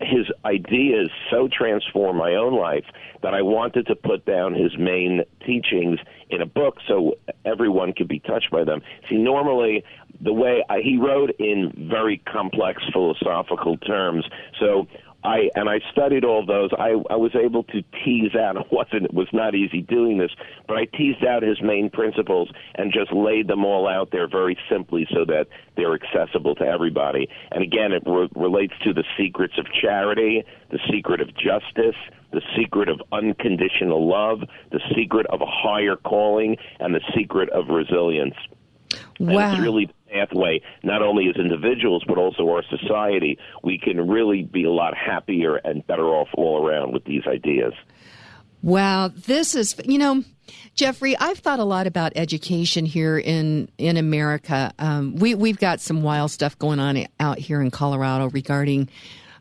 his 0.00 0.26
ideas 0.44 1.10
so 1.30 1.48
transformed 1.48 2.18
my 2.18 2.34
own 2.34 2.58
life 2.58 2.84
that 3.22 3.34
I 3.34 3.42
wanted 3.42 3.86
to 3.86 3.96
put 3.96 4.24
down 4.24 4.54
his 4.54 4.76
main 4.78 5.22
teachings 5.44 5.98
in 6.30 6.40
a 6.42 6.46
book 6.46 6.78
so 6.86 7.16
everyone 7.44 7.92
could 7.92 8.08
be 8.08 8.20
touched 8.20 8.50
by 8.50 8.64
them. 8.64 8.82
See, 9.08 9.16
normally 9.16 9.84
the 10.20 10.32
way 10.32 10.64
I, 10.68 10.80
he 10.80 10.96
wrote 10.96 11.30
in 11.38 11.88
very 11.90 12.18
complex 12.18 12.82
philosophical 12.92 13.76
terms, 13.78 14.24
so 14.58 14.86
I 15.26 15.50
and 15.56 15.68
I 15.68 15.80
studied 15.90 16.24
all 16.24 16.46
those. 16.46 16.70
I, 16.78 16.90
I 17.10 17.16
was 17.16 17.34
able 17.34 17.64
to 17.64 17.82
tease 18.04 18.34
out. 18.34 18.56
It 18.66 18.72
wasn't 18.72 19.04
it 19.04 19.14
was 19.14 19.28
not 19.32 19.54
easy 19.54 19.82
doing 19.82 20.18
this, 20.18 20.30
but 20.66 20.76
I 20.76 20.86
teased 20.86 21.24
out 21.24 21.42
his 21.42 21.60
main 21.62 21.90
principles 21.90 22.50
and 22.74 22.92
just 22.92 23.12
laid 23.12 23.48
them 23.48 23.64
all 23.64 23.86
out 23.88 24.10
there 24.12 24.28
very 24.28 24.58
simply 24.70 25.06
so 25.12 25.24
that 25.26 25.46
they're 25.76 25.94
accessible 25.94 26.54
to 26.56 26.64
everybody. 26.64 27.28
And 27.52 27.62
again, 27.62 27.92
it 27.92 28.02
re- 28.06 28.28
relates 28.34 28.72
to 28.84 28.92
the 28.92 29.04
secrets 29.16 29.54
of 29.58 29.66
charity, 29.72 30.44
the 30.70 30.78
secret 30.90 31.20
of 31.20 31.28
justice, 31.36 31.96
the 32.32 32.42
secret 32.56 32.88
of 32.88 33.00
unconditional 33.12 34.08
love, 34.08 34.40
the 34.70 34.80
secret 34.94 35.26
of 35.26 35.40
a 35.42 35.46
higher 35.46 35.96
calling, 35.96 36.56
and 36.80 36.94
the 36.94 37.02
secret 37.16 37.48
of 37.50 37.68
resilience. 37.68 38.34
Wow. 39.18 39.38
And 39.38 39.52
it's 39.52 39.60
really 39.60 39.90
pathway, 40.08 40.60
not 40.82 41.02
only 41.02 41.28
as 41.28 41.36
individuals, 41.36 42.04
but 42.06 42.18
also 42.18 42.48
our 42.50 42.62
society. 42.64 43.38
We 43.62 43.78
can 43.78 44.08
really 44.08 44.42
be 44.42 44.64
a 44.64 44.70
lot 44.70 44.94
happier 44.96 45.56
and 45.56 45.86
better 45.86 46.06
off 46.06 46.28
all 46.34 46.66
around 46.66 46.92
with 46.92 47.04
these 47.04 47.22
ideas. 47.26 47.72
Wow, 48.62 49.08
this 49.08 49.54
is, 49.54 49.76
you 49.84 49.98
know, 49.98 50.24
Jeffrey, 50.74 51.16
I've 51.16 51.38
thought 51.38 51.60
a 51.60 51.64
lot 51.64 51.86
about 51.86 52.12
education 52.16 52.84
here 52.86 53.18
in 53.18 53.68
in 53.78 53.96
America. 53.96 54.72
Um, 54.78 55.16
we 55.16 55.34
we've 55.34 55.58
got 55.58 55.80
some 55.80 56.02
wild 56.02 56.30
stuff 56.30 56.58
going 56.58 56.80
on 56.80 57.06
out 57.20 57.38
here 57.38 57.60
in 57.60 57.70
Colorado 57.70 58.28
regarding 58.30 58.88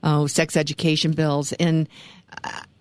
uh, 0.04 0.28
sex 0.28 0.56
education 0.56 1.12
bills, 1.12 1.54
and 1.54 1.88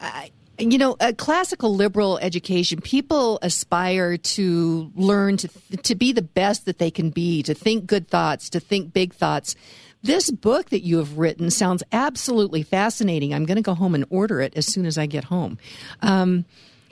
I, 0.00 0.30
you 0.58 0.78
know, 0.78 0.96
a 1.00 1.12
classical 1.12 1.74
liberal 1.74 2.18
education, 2.18 2.80
people 2.80 3.38
aspire 3.42 4.16
to 4.16 4.92
learn 4.94 5.36
to 5.38 5.48
to 5.82 5.94
be 5.94 6.12
the 6.12 6.22
best 6.22 6.66
that 6.66 6.78
they 6.78 6.90
can 6.90 7.10
be, 7.10 7.42
to 7.42 7.54
think 7.54 7.86
good 7.86 8.08
thoughts, 8.08 8.50
to 8.50 8.60
think 8.60 8.92
big 8.92 9.14
thoughts. 9.14 9.56
This 10.02 10.30
book 10.30 10.68
that 10.68 10.82
you 10.82 10.98
have 10.98 11.16
written 11.16 11.50
sounds 11.50 11.82
absolutely 11.90 12.62
fascinating. 12.62 13.32
I'm 13.32 13.46
going 13.46 13.56
to 13.56 13.62
go 13.62 13.74
home 13.74 13.94
and 13.94 14.04
order 14.10 14.42
it 14.42 14.52
as 14.54 14.66
soon 14.66 14.84
as 14.84 14.98
I 14.98 15.06
get 15.06 15.24
home. 15.24 15.56
Um, 16.02 16.44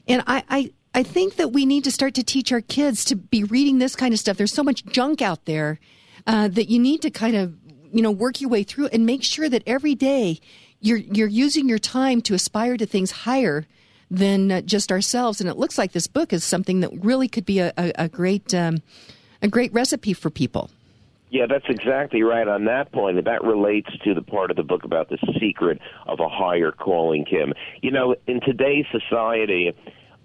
and 0.09 0.25
I, 0.27 0.43
I, 0.49 0.73
I 0.95 1.03
think 1.03 1.37
that 1.37 1.53
we 1.53 1.67
need 1.67 1.85
to 1.85 1.91
start 1.91 2.15
to 2.15 2.23
teach 2.23 2.53
our 2.53 2.63
kids 2.63 3.05
to 3.07 3.17
be 3.17 3.45
reading 3.45 3.79
this 3.79 3.95
kind 3.95 4.15
of 4.15 4.19
stuff. 4.19 4.39
There's 4.39 4.55
so 4.55 4.65
much 4.65 4.87
junk 4.87 5.21
out 5.21 5.45
there 5.45 5.79
uh, 6.27 6.49
that 6.49 6.71
you 6.71 6.79
need 6.79 7.03
to 7.03 7.11
kind 7.11 7.37
of, 7.37 7.55
you 7.93 8.01
know, 8.01 8.11
work 8.11 8.41
your 8.41 8.49
way 8.49 8.63
through 8.63 8.87
and 8.87 9.05
make 9.05 9.23
sure 9.23 9.49
that 9.49 9.63
every 9.67 9.95
day 9.95 10.41
you're 10.83 10.99
you're 10.99 11.29
using 11.29 11.69
your 11.69 11.79
time 11.79 12.21
to 12.23 12.35
aspire 12.35 12.77
to 12.77 12.87
things 12.87 13.11
higher 13.11 13.67
than 14.11 14.53
uh, 14.53 14.61
just 14.61 14.93
ourselves. 14.93 15.41
And 15.41 15.49
it 15.49 15.57
looks 15.57 15.79
like 15.79 15.93
this 15.93 16.07
book 16.07 16.33
is 16.33 16.45
something 16.45 16.81
that 16.81 16.91
really 17.03 17.29
could 17.29 17.47
be 17.47 17.61
a, 17.61 17.73
a, 17.79 17.93
a 17.97 18.09
great 18.09 18.53
um, 18.53 18.83
a 19.41 19.49
great 19.49 19.73
recipe 19.73 20.13
for 20.13 20.29
people. 20.29 20.71
Yeah, 21.31 21.47
that's 21.49 21.65
exactly 21.71 22.23
right 22.23 22.47
on 22.47 22.67
that 22.67 22.93
point. 22.93 23.25
That 23.25 23.43
relates 23.43 23.89
to 24.05 24.13
the 24.13 24.21
part 24.21 24.51
of 24.51 24.57
the 24.59 24.63
book 24.63 24.85
about 24.85 25.09
the 25.09 25.17
secret 25.41 25.81
of 26.07 26.21
a 26.21 26.29
higher 26.29 26.73
calling, 26.73 27.25
Kim. 27.25 27.55
You 27.81 27.91
know, 27.91 28.17
in 28.27 28.41
today's 28.43 28.85
society, 28.93 29.75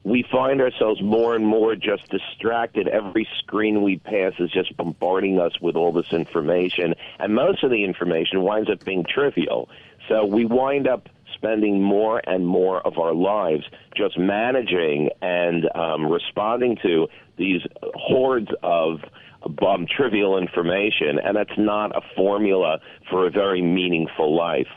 we 0.04 0.26
find 0.30 0.60
ourselves 0.60 1.02
more 1.02 1.34
and 1.34 1.46
more 1.48 1.76
just 1.78 2.10
distracted. 2.10 2.90
Every 2.90 3.26
screen 3.40 3.84
we 3.84 3.98
pass 4.00 4.34
is 4.40 4.52
just 4.52 4.76
bombarding 4.76 5.40
us 5.40 5.62
with 5.62 5.78
all 5.78 5.94
this 5.94 6.12
information, 6.12 6.94
and 7.20 7.34
most 7.34 7.64
of 7.64 7.72
the 7.72 7.86
information 7.86 8.42
winds 8.42 8.70
up 8.70 8.84
being 8.84 9.06
trivial. 9.06 9.70
So 10.08 10.26
we 10.26 10.46
wind 10.46 10.88
up 10.88 11.10
spending 11.34 11.82
more 11.82 12.22
and 12.28 12.46
more 12.46 12.86
of 12.86 12.98
our 12.98 13.14
lives 13.14 13.64
just 13.96 14.18
managing 14.18 15.10
and 15.22 15.70
um, 15.76 16.08
responding 16.08 16.78
to 16.84 17.08
these 17.38 17.62
hordes 17.96 18.50
of 18.64 19.00
um, 19.66 19.86
trivial 19.86 20.38
information, 20.38 21.20
and 21.24 21.38
that's 21.38 21.58
not 21.58 21.96
a 21.96 22.02
formula 22.16 22.80
for 23.10 23.28
a 23.28 23.30
very 23.30 23.62
meaningful 23.62 24.36
life. 24.36 24.68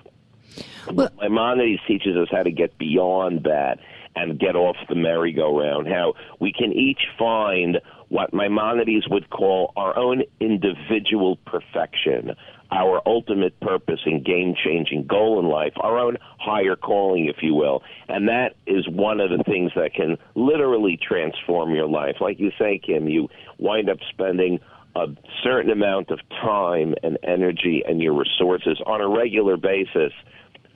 Well, 0.92 1.10
Maimonides 1.20 1.80
teaches 1.86 2.16
us 2.16 2.28
how 2.30 2.42
to 2.42 2.50
get 2.50 2.76
beyond 2.78 3.44
that 3.44 3.78
and 4.16 4.38
get 4.38 4.56
off 4.56 4.76
the 4.88 4.94
merry-go-round, 4.94 5.86
how 5.86 6.14
we 6.40 6.52
can 6.52 6.72
each 6.72 7.06
find 7.18 7.80
what 8.08 8.34
Maimonides 8.34 9.08
would 9.08 9.30
call 9.30 9.72
our 9.76 9.96
own 9.96 10.24
individual 10.40 11.36
perfection, 11.46 12.34
our 12.70 13.02
ultimate 13.06 13.58
purpose 13.60 14.00
and 14.04 14.24
game 14.24 14.54
changing 14.54 15.06
goal 15.06 15.40
in 15.40 15.46
life, 15.46 15.72
our 15.76 15.98
own 15.98 16.16
higher 16.38 16.76
calling, 16.76 17.26
if 17.26 17.42
you 17.42 17.54
will. 17.54 17.82
And 18.08 18.28
that 18.28 18.54
is 18.66 18.88
one 18.88 19.20
of 19.20 19.30
the 19.30 19.42
things 19.44 19.72
that 19.76 19.94
can 19.94 20.16
literally 20.34 20.96
transform 20.96 21.74
your 21.74 21.88
life. 21.88 22.16
Like 22.20 22.38
you 22.38 22.50
say, 22.58 22.80
Kim, 22.84 23.08
you 23.08 23.28
wind 23.58 23.90
up 23.90 23.98
spending 24.10 24.60
a 24.96 25.06
certain 25.42 25.70
amount 25.70 26.10
of 26.10 26.18
time 26.42 26.94
and 27.02 27.18
energy 27.22 27.82
and 27.86 28.00
your 28.00 28.14
resources 28.14 28.80
on 28.86 29.00
a 29.00 29.08
regular 29.08 29.56
basis 29.56 30.12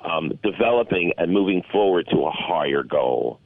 um, 0.04 0.38
developing 0.42 1.12
and 1.18 1.32
moving 1.32 1.62
forward 1.72 2.06
to 2.10 2.26
a 2.26 2.30
higher 2.30 2.82
goal. 2.82 3.40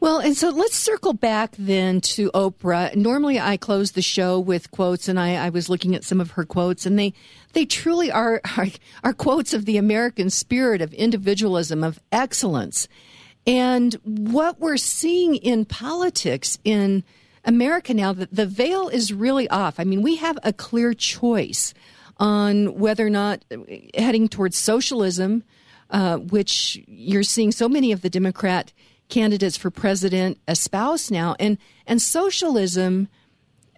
Well, 0.00 0.18
and 0.18 0.34
so 0.34 0.48
let's 0.48 0.76
circle 0.76 1.12
back 1.12 1.54
then 1.58 2.00
to 2.00 2.30
Oprah. 2.30 2.96
Normally, 2.96 3.38
I 3.38 3.58
close 3.58 3.92
the 3.92 4.00
show 4.00 4.40
with 4.40 4.70
quotes, 4.70 5.08
and 5.08 5.20
I, 5.20 5.34
I 5.34 5.50
was 5.50 5.68
looking 5.68 5.94
at 5.94 6.04
some 6.04 6.22
of 6.22 6.32
her 6.32 6.46
quotes, 6.46 6.86
and 6.86 6.98
they 6.98 7.12
they 7.52 7.66
truly 7.66 8.10
are, 8.10 8.40
are 8.56 8.68
are 9.04 9.12
quotes 9.12 9.52
of 9.52 9.66
the 9.66 9.76
American 9.76 10.30
spirit 10.30 10.80
of 10.80 10.94
individualism, 10.94 11.84
of 11.84 12.00
excellence, 12.10 12.88
and 13.46 13.94
what 14.04 14.58
we're 14.58 14.78
seeing 14.78 15.36
in 15.36 15.66
politics 15.66 16.58
in 16.64 17.04
America 17.44 17.92
now, 17.92 18.14
the, 18.14 18.28
the 18.32 18.46
veil 18.46 18.88
is 18.88 19.12
really 19.12 19.48
off. 19.50 19.78
I 19.78 19.84
mean, 19.84 20.00
we 20.00 20.16
have 20.16 20.38
a 20.42 20.52
clear 20.52 20.94
choice 20.94 21.74
on 22.16 22.78
whether 22.78 23.06
or 23.06 23.10
not 23.10 23.44
heading 23.94 24.28
towards 24.28 24.56
socialism, 24.56 25.42
uh, 25.90 26.18
which 26.18 26.82
you're 26.86 27.22
seeing 27.22 27.52
so 27.52 27.68
many 27.68 27.92
of 27.92 28.02
the 28.02 28.10
Democrat 28.10 28.72
candidates 29.10 29.56
for 29.56 29.70
president 29.70 30.38
espouse 30.48 31.10
now, 31.10 31.36
and 31.38 31.58
and 31.86 32.00
socialism 32.00 33.08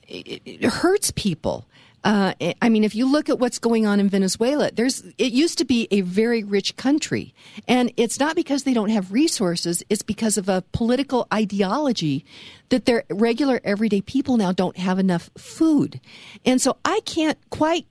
it, 0.06 0.42
it 0.44 0.64
hurts 0.64 1.12
people. 1.14 1.66
Uh, 2.04 2.34
I 2.60 2.68
mean, 2.68 2.82
if 2.82 2.96
you 2.96 3.10
look 3.10 3.28
at 3.28 3.38
what's 3.38 3.60
going 3.60 3.86
on 3.86 4.00
in 4.00 4.08
Venezuela, 4.08 4.72
there's 4.72 5.04
it 5.18 5.32
used 5.32 5.58
to 5.58 5.64
be 5.64 5.86
a 5.92 6.00
very 6.00 6.42
rich 6.42 6.76
country, 6.76 7.32
and 7.68 7.92
it's 7.96 8.18
not 8.18 8.34
because 8.34 8.64
they 8.64 8.74
don't 8.74 8.88
have 8.88 9.12
resources; 9.12 9.84
it's 9.88 10.02
because 10.02 10.36
of 10.36 10.48
a 10.48 10.64
political 10.72 11.28
ideology 11.32 12.24
that 12.70 12.86
their 12.86 13.04
regular 13.08 13.60
everyday 13.62 14.00
people 14.00 14.36
now 14.36 14.50
don't 14.50 14.76
have 14.76 14.98
enough 14.98 15.30
food, 15.38 16.00
and 16.44 16.60
so 16.60 16.76
I 16.84 17.00
can't 17.04 17.38
quite, 17.50 17.86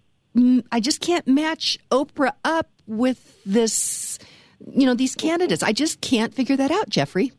I 0.71 0.81
just 0.81 1.00
can't 1.00 1.25
match 1.25 1.79
Oprah 1.89 2.33
up 2.43 2.67
with 2.88 3.41
this, 3.45 4.19
you 4.70 4.86
know, 4.86 4.94
these 4.94 5.15
candidates. 5.15 5.63
I 5.63 5.74
just 5.74 6.01
can't 6.01 6.34
figure 6.34 6.56
that 6.58 6.72
out, 6.72 6.89
Jeffrey. 6.89 7.32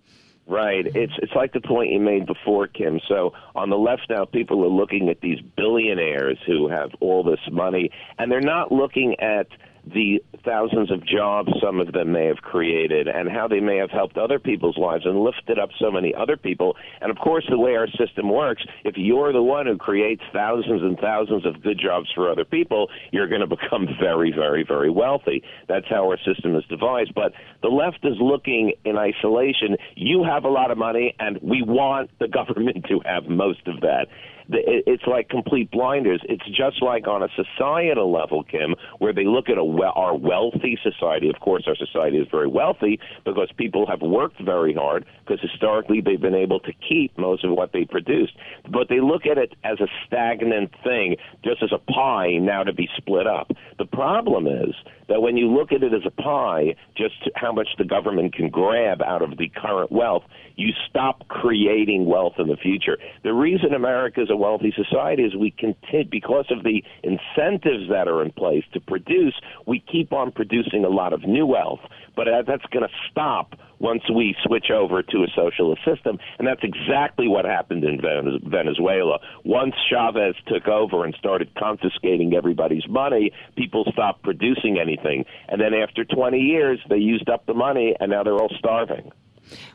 Right. 0.47 0.87
It's 0.87 1.13
it's 1.19 1.33
like 1.35 1.53
the 1.53 1.61
point 1.61 1.93
you 1.93 2.01
made 2.01 2.27
before, 2.27 2.67
Kim. 2.67 3.01
So 3.09 3.33
on 3.55 3.71
the 3.71 3.79
left 3.79 4.07
now, 4.11 4.25
people 4.25 4.65
are 4.65 4.69
looking 4.69 5.09
at 5.09 5.21
these 5.21 5.41
billionaires 5.57 6.39
who 6.47 6.69
have 6.69 6.91
all 7.01 7.23
this 7.23 7.41
money, 7.51 7.91
and 8.19 8.31
they're 8.31 8.41
not 8.41 8.73
looking 8.73 9.15
at 9.21 9.47
the 9.87 10.23
thousands 10.45 10.91
of 10.91 11.05
jobs 11.07 11.51
some 11.63 11.81
of 11.81 11.93
them 11.93 12.13
may 12.13 12.27
have 12.27 12.39
created 12.39 13.09
and 13.09 13.29
how 13.29 13.49
they 13.49 13.61
may 13.61 13.77
have 13.77 13.91
helped 13.91 14.17
other 14.17 14.39
people's 14.39 14.77
lives 14.79 15.05
and 15.05 15.21
lifted 15.21 15.59
up 15.59 15.71
so 15.81 15.91
many 15.91 16.15
other 16.15 16.37
people. 16.37 16.77
And 17.01 17.11
of 17.11 17.19
course, 17.19 17.45
the 17.49 17.59
way 17.59 17.75
our 17.77 17.89
system 17.89 18.31
works, 18.31 18.63
if 18.85 18.97
you're 18.97 19.33
the 19.33 19.43
one 19.43 19.67
who 19.67 19.77
creates 19.77 20.23
thousands 20.33 20.83
and 20.83 20.99
thousands 20.99 21.47
of 21.47 21.63
good 21.63 21.79
jobs 21.79 22.09
for 22.15 22.31
other 22.31 22.45
people, 22.45 22.89
you're 23.11 23.29
going 23.29 23.41
to 23.47 23.47
become 23.47 23.89
very, 24.01 24.33
very, 24.33 24.65
very 24.67 24.91
wealthy. 24.91 25.43
That's 25.69 25.87
how 25.89 26.07
our 26.09 26.19
system 26.25 26.55
is 26.57 26.65
devised. 26.69 27.15
But 27.15 27.33
the 27.63 27.69
left 27.69 28.05
is 28.05 28.17
looking 28.21 28.73
in 28.85 28.97
isolation. 28.97 29.77
You 29.97 30.25
have 30.25 30.45
a 30.45 30.51
lot 30.51 30.71
of 30.71 30.79
money, 30.79 31.15
and 31.19 31.39
we 31.43 31.63
want 31.63 32.11
the 32.19 32.29
government 32.33 32.87
to 32.89 33.01
have 33.05 33.25
most 33.27 33.67
of 33.67 33.81
that 33.81 34.07
it's 34.55 35.07
like 35.07 35.29
complete 35.29 35.71
blinders. 35.71 36.21
It's 36.29 36.47
just 36.47 36.83
like 36.83 37.07
on 37.07 37.23
a 37.23 37.29
societal 37.35 38.13
level, 38.13 38.43
Kim, 38.45 38.75
where 38.99 39.13
they 39.13 39.25
look 39.25 39.49
at 39.49 39.59
a 39.59 39.65
we- 39.65 39.83
our 39.85 40.17
wealthy 40.17 40.79
society. 40.83 41.29
Of 41.29 41.41
course, 41.41 41.65
our 41.67 41.77
society 41.77 42.19
is 42.19 42.29
very 42.31 42.47
wealthy 42.47 43.01
because 43.25 43.51
people 43.57 43.87
have 43.87 44.01
worked 44.01 44.41
very 44.41 44.75
hard 44.75 45.05
because 45.25 45.41
historically 45.41 46.01
they've 46.01 46.21
been 46.21 46.35
able 46.35 46.61
to 46.61 46.73
keep 46.89 47.17
most 47.19 47.45
of 47.45 47.53
what 47.53 47.73
they 47.73 47.85
produced. 47.85 48.33
But 48.69 48.89
they 48.89 49.01
look 49.01 49.27
at 49.27 49.39
it 49.39 49.55
as 49.65 49.81
a 49.81 49.89
stagnant 50.07 50.73
thing, 50.83 51.17
just 51.45 51.63
as 51.63 51.73
a 51.73 51.79
pie 51.79 52.37
now 52.41 52.63
to 52.63 52.73
be 52.73 52.89
split 52.97 53.27
up. 53.27 53.51
The 53.79 53.87
problem 53.87 54.47
is 54.47 54.75
that 55.09 55.21
when 55.21 55.37
you 55.37 55.49
look 55.53 55.73
at 55.73 55.83
it 55.83 55.93
as 55.93 56.07
a 56.07 56.11
pie, 56.11 56.75
just 56.97 57.15
how 57.35 57.53
much 57.53 57.69
the 57.79 57.85
government 57.85 58.35
can 58.35 58.49
grab 58.49 59.03
out 59.03 59.23
of 59.23 59.37
the 59.37 59.49
current 59.49 59.93
wealth, 59.93 60.25
you 60.57 60.73
stop 60.89 61.27
creating 61.29 62.07
wealth 62.07 62.35
in 62.39 62.49
the 62.49 62.57
future. 62.57 62.99
The 63.23 63.33
reason 63.33 63.75
America 63.75 64.23
is 64.23 64.31
a 64.31 64.37
wealthy 64.43 64.75
society 64.77 65.23
is 65.23 65.37
we 65.37 65.53
continue, 65.53 66.11
because 66.11 66.47
of 66.51 66.65
the 66.65 66.83
incentives 67.05 67.89
that 67.91 68.09
are 68.09 68.23
in 68.23 68.33
place 68.33 68.65
to 68.73 68.81
produce, 68.81 69.35
we 69.69 69.79
keep 69.79 70.13
on 70.13 70.33
producing 70.33 70.85
a 70.85 70.89
lot 70.89 71.13
of 71.13 71.23
new 71.23 71.47
wealth. 71.47 71.79
But 72.17 72.27
uh, 72.27 72.43
that's 72.45 72.67
going 72.73 72.83
to 72.83 72.95
stop 73.09 73.55
once 73.79 74.03
we 74.13 74.35
switch 74.45 74.71
over 74.71 75.03
to 75.03 75.19
a 75.19 75.29
socialist 75.35 75.83
system. 75.85 76.19
And 76.39 76.47
that's 76.47 76.63
exactly 76.63 77.29
what 77.29 77.45
happened 77.45 77.85
in 77.85 78.01
Venezuela. 78.01 79.19
Once 79.45 79.75
Chavez 79.89 80.35
took 80.47 80.67
over 80.67 81.05
and 81.05 81.15
started 81.19 81.55
confiscating 81.57 82.35
everybody's 82.35 82.87
money, 82.89 83.31
people 83.57 83.85
stopped 83.93 84.23
producing 84.25 84.79
anything. 84.79 85.25
And 85.49 85.61
then 85.61 85.73
after 85.73 86.05
20 86.05 86.39
years, 86.39 86.81
they 86.89 86.97
used 86.97 87.29
up 87.29 87.47
the 87.47 87.55
money, 87.55 87.95
and 87.99 88.11
now 88.11 88.25
they're 88.25 88.35
all 88.35 88.55
starving. 88.59 89.13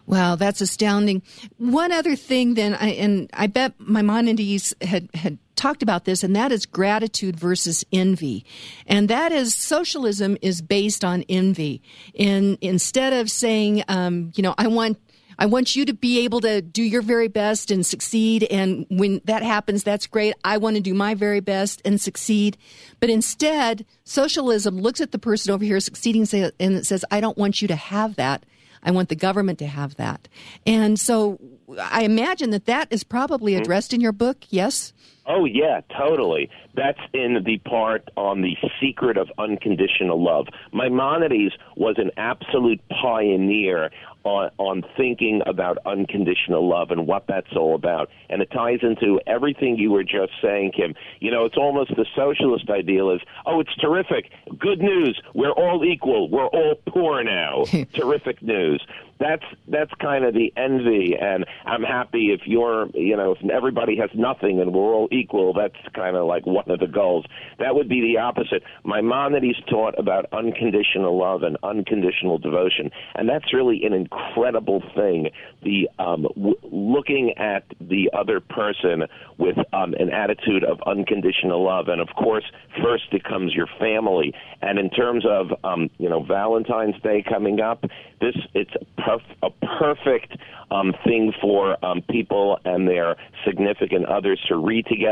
Wow, 0.06 0.36
that's 0.36 0.62
astounding. 0.62 1.22
One 1.58 1.92
other 1.92 2.16
thing, 2.16 2.54
then, 2.54 2.74
I, 2.74 2.90
and 2.90 3.30
I 3.34 3.48
bet 3.48 3.74
Maimonides 3.80 4.74
had 4.82 5.10
had 5.14 5.38
talked 5.56 5.84
about 5.84 6.06
this, 6.06 6.24
and 6.24 6.36
that 6.36 6.52
is 6.52 6.66
gratitude 6.66 7.36
versus 7.36 7.84
envy. 7.92 8.46
And 8.86 9.10
that 9.10 9.32
is 9.32 9.56
socialism 9.56 10.38
is 10.42 10.62
based 10.62 11.04
on 11.04 11.24
envy. 11.28 11.82
In 12.14 12.58
instead 12.62 13.14
of 13.14 13.30
saying, 13.30 13.84
um, 13.88 14.32
you 14.36 14.44
know, 14.44 14.56
I 14.58 14.68
want 14.68 14.98
I 15.40 15.46
want 15.46 15.76
you 15.76 15.86
to 15.86 15.94
be 15.94 16.24
able 16.24 16.42
to 16.42 16.62
do 16.62 16.82
your 16.82 17.02
very 17.02 17.28
best 17.28 17.70
and 17.70 17.86
succeed. 17.86 18.44
And 18.46 18.88
when 18.90 19.22
that 19.26 19.44
happens, 19.44 19.84
that's 19.84 20.08
great. 20.08 20.34
I 20.44 20.58
want 20.58 20.78
to 20.78 20.82
do 20.82 20.94
my 20.94 21.14
very 21.14 21.42
best 21.42 21.82
and 21.86 22.02
succeed. 22.02 22.58
But 23.00 23.10
instead, 23.10 23.86
socialism 24.04 24.80
looks 24.80 25.00
at 25.00 25.12
the 25.12 25.20
person 25.20 25.54
over 25.54 25.64
here 25.64 25.80
succeeding 25.80 26.28
and 26.60 26.88
says, 26.88 27.06
I 27.12 27.22
don't 27.22 27.38
want 27.38 27.62
you 27.62 27.68
to 27.68 27.76
have 27.76 28.16
that. 28.16 28.46
I 28.88 28.92
want 28.92 29.10
the 29.10 29.16
government 29.16 29.60
to 29.60 29.68
have 29.68 29.98
that. 29.98 30.30
And 30.66 30.98
so 30.98 31.38
I 31.78 32.04
imagine 32.04 32.52
that 32.52 32.66
that 32.66 32.88
is 32.90 33.04
probably 33.04 33.52
mm-hmm. 33.52 33.64
addressed 33.64 33.94
in 33.94 34.00
your 34.00 34.14
book, 34.14 34.38
yes? 34.50 34.94
Oh, 35.28 35.44
yeah, 35.44 35.82
totally. 35.98 36.50
That's 36.74 37.00
in 37.14 37.44
the 37.46 37.58
part 37.58 38.10
on 38.16 38.42
the 38.42 38.56
secret 38.82 39.18
of 39.18 39.30
unconditional 39.38 40.24
love. 40.24 40.48
Maimonides 40.72 41.54
was 41.76 41.96
an 41.98 42.12
absolute 42.16 42.82
pioneer 42.90 43.90
on, 44.24 44.52
on 44.58 44.84
thinking 44.96 45.42
about 45.46 45.80
unconditional 45.86 46.68
love 46.68 46.92
and 46.92 47.08
what 47.08 47.26
that's 47.28 47.56
all 47.56 47.76
about. 47.76 48.10
And 48.30 48.42
it 48.42 48.52
ties 48.52 48.80
into 48.82 49.20
everything 49.28 49.78
you 49.78 49.92
were 49.92 50.04
just 50.04 50.32
saying, 50.42 50.74
Kim. 50.76 50.96
You 51.20 51.32
know, 51.32 51.46
it's 51.46 51.58
almost 51.58 51.96
the 51.96 52.06
socialist 52.16 52.70
ideal 52.70 53.12
is, 53.12 53.22
oh, 53.46 53.60
it's 53.60 53.76
terrific. 53.76 54.32
Good 54.58 54.80
news. 54.80 55.20
We're 55.34 55.52
all 55.52 55.84
equal. 55.84 56.30
We're 56.30 56.48
all 56.48 56.76
poor 56.88 57.24
now. 57.24 57.66
terrific 57.94 58.42
news 58.42 58.86
that's 59.20 59.44
that's 59.68 59.92
kind 60.00 60.24
of 60.26 60.34
the 60.34 60.54
envy 60.56 61.16
and 61.20 61.46
i'm 61.66 61.84
happy 61.84 62.32
if 62.32 62.42
you're 62.46 62.88
you 62.94 63.16
know 63.16 63.32
if 63.34 63.50
everybody 63.50 63.98
has 63.98 64.10
nothing 64.14 64.60
and 64.62 64.74
we're 64.74 64.94
all 64.94 65.08
equal 65.12 65.17
that's 65.56 65.76
kind 65.94 66.16
of 66.16 66.28
like 66.28 66.46
one 66.46 66.70
of 66.70 66.80
the 66.80 66.88
goals. 66.88 67.26
That 67.60 67.76
would 67.76 67.90
be 67.90 68.02
the 68.02 68.20
opposite. 68.20 68.64
Maimonides 68.86 69.58
taught 69.70 69.98
about 69.98 70.26
unconditional 70.32 71.18
love 71.18 71.44
and 71.44 71.58
unconditional 71.64 72.38
devotion 72.38 72.92
and 73.16 73.28
that's 73.28 73.54
really 73.54 73.84
an 73.84 73.94
incredible 73.94 74.82
thing. 74.96 75.30
The 75.64 75.90
um 76.00 76.24
w- 76.36 76.60
looking 76.64 77.34
at 77.38 77.64
the 77.80 78.10
other 78.14 78.40
person 78.40 79.04
with 79.38 79.58
um 79.74 79.94
an 79.96 80.10
attitude 80.12 80.64
of 80.64 80.80
unconditional 80.86 81.64
love 81.64 81.88
and 81.88 82.02
of 82.02 82.10
course 82.18 82.46
first 82.82 83.06
it 83.12 83.24
comes 83.24 83.54
your 83.54 83.68
family. 83.80 84.34
And 84.62 84.80
in 84.80 84.90
terms 84.90 85.26
of 85.26 85.48
um 85.64 85.90
you 85.98 86.10
know 86.10 86.24
valentine's 86.24 87.02
day 87.02 87.24
coming 87.28 87.60
up 87.60 87.84
this 88.20 88.36
it's 88.54 88.72
perf- 88.98 89.22
a 89.44 89.50
perfect 89.80 90.38
um, 90.72 90.94
thing 91.06 91.34
for 91.40 91.84
um, 91.86 92.02
people 92.10 92.60
and 92.66 92.88
their 92.88 93.16
significant 93.46 94.06
others 94.06 94.40
to 94.50 94.58
read 94.58 94.86
together. 94.88 95.07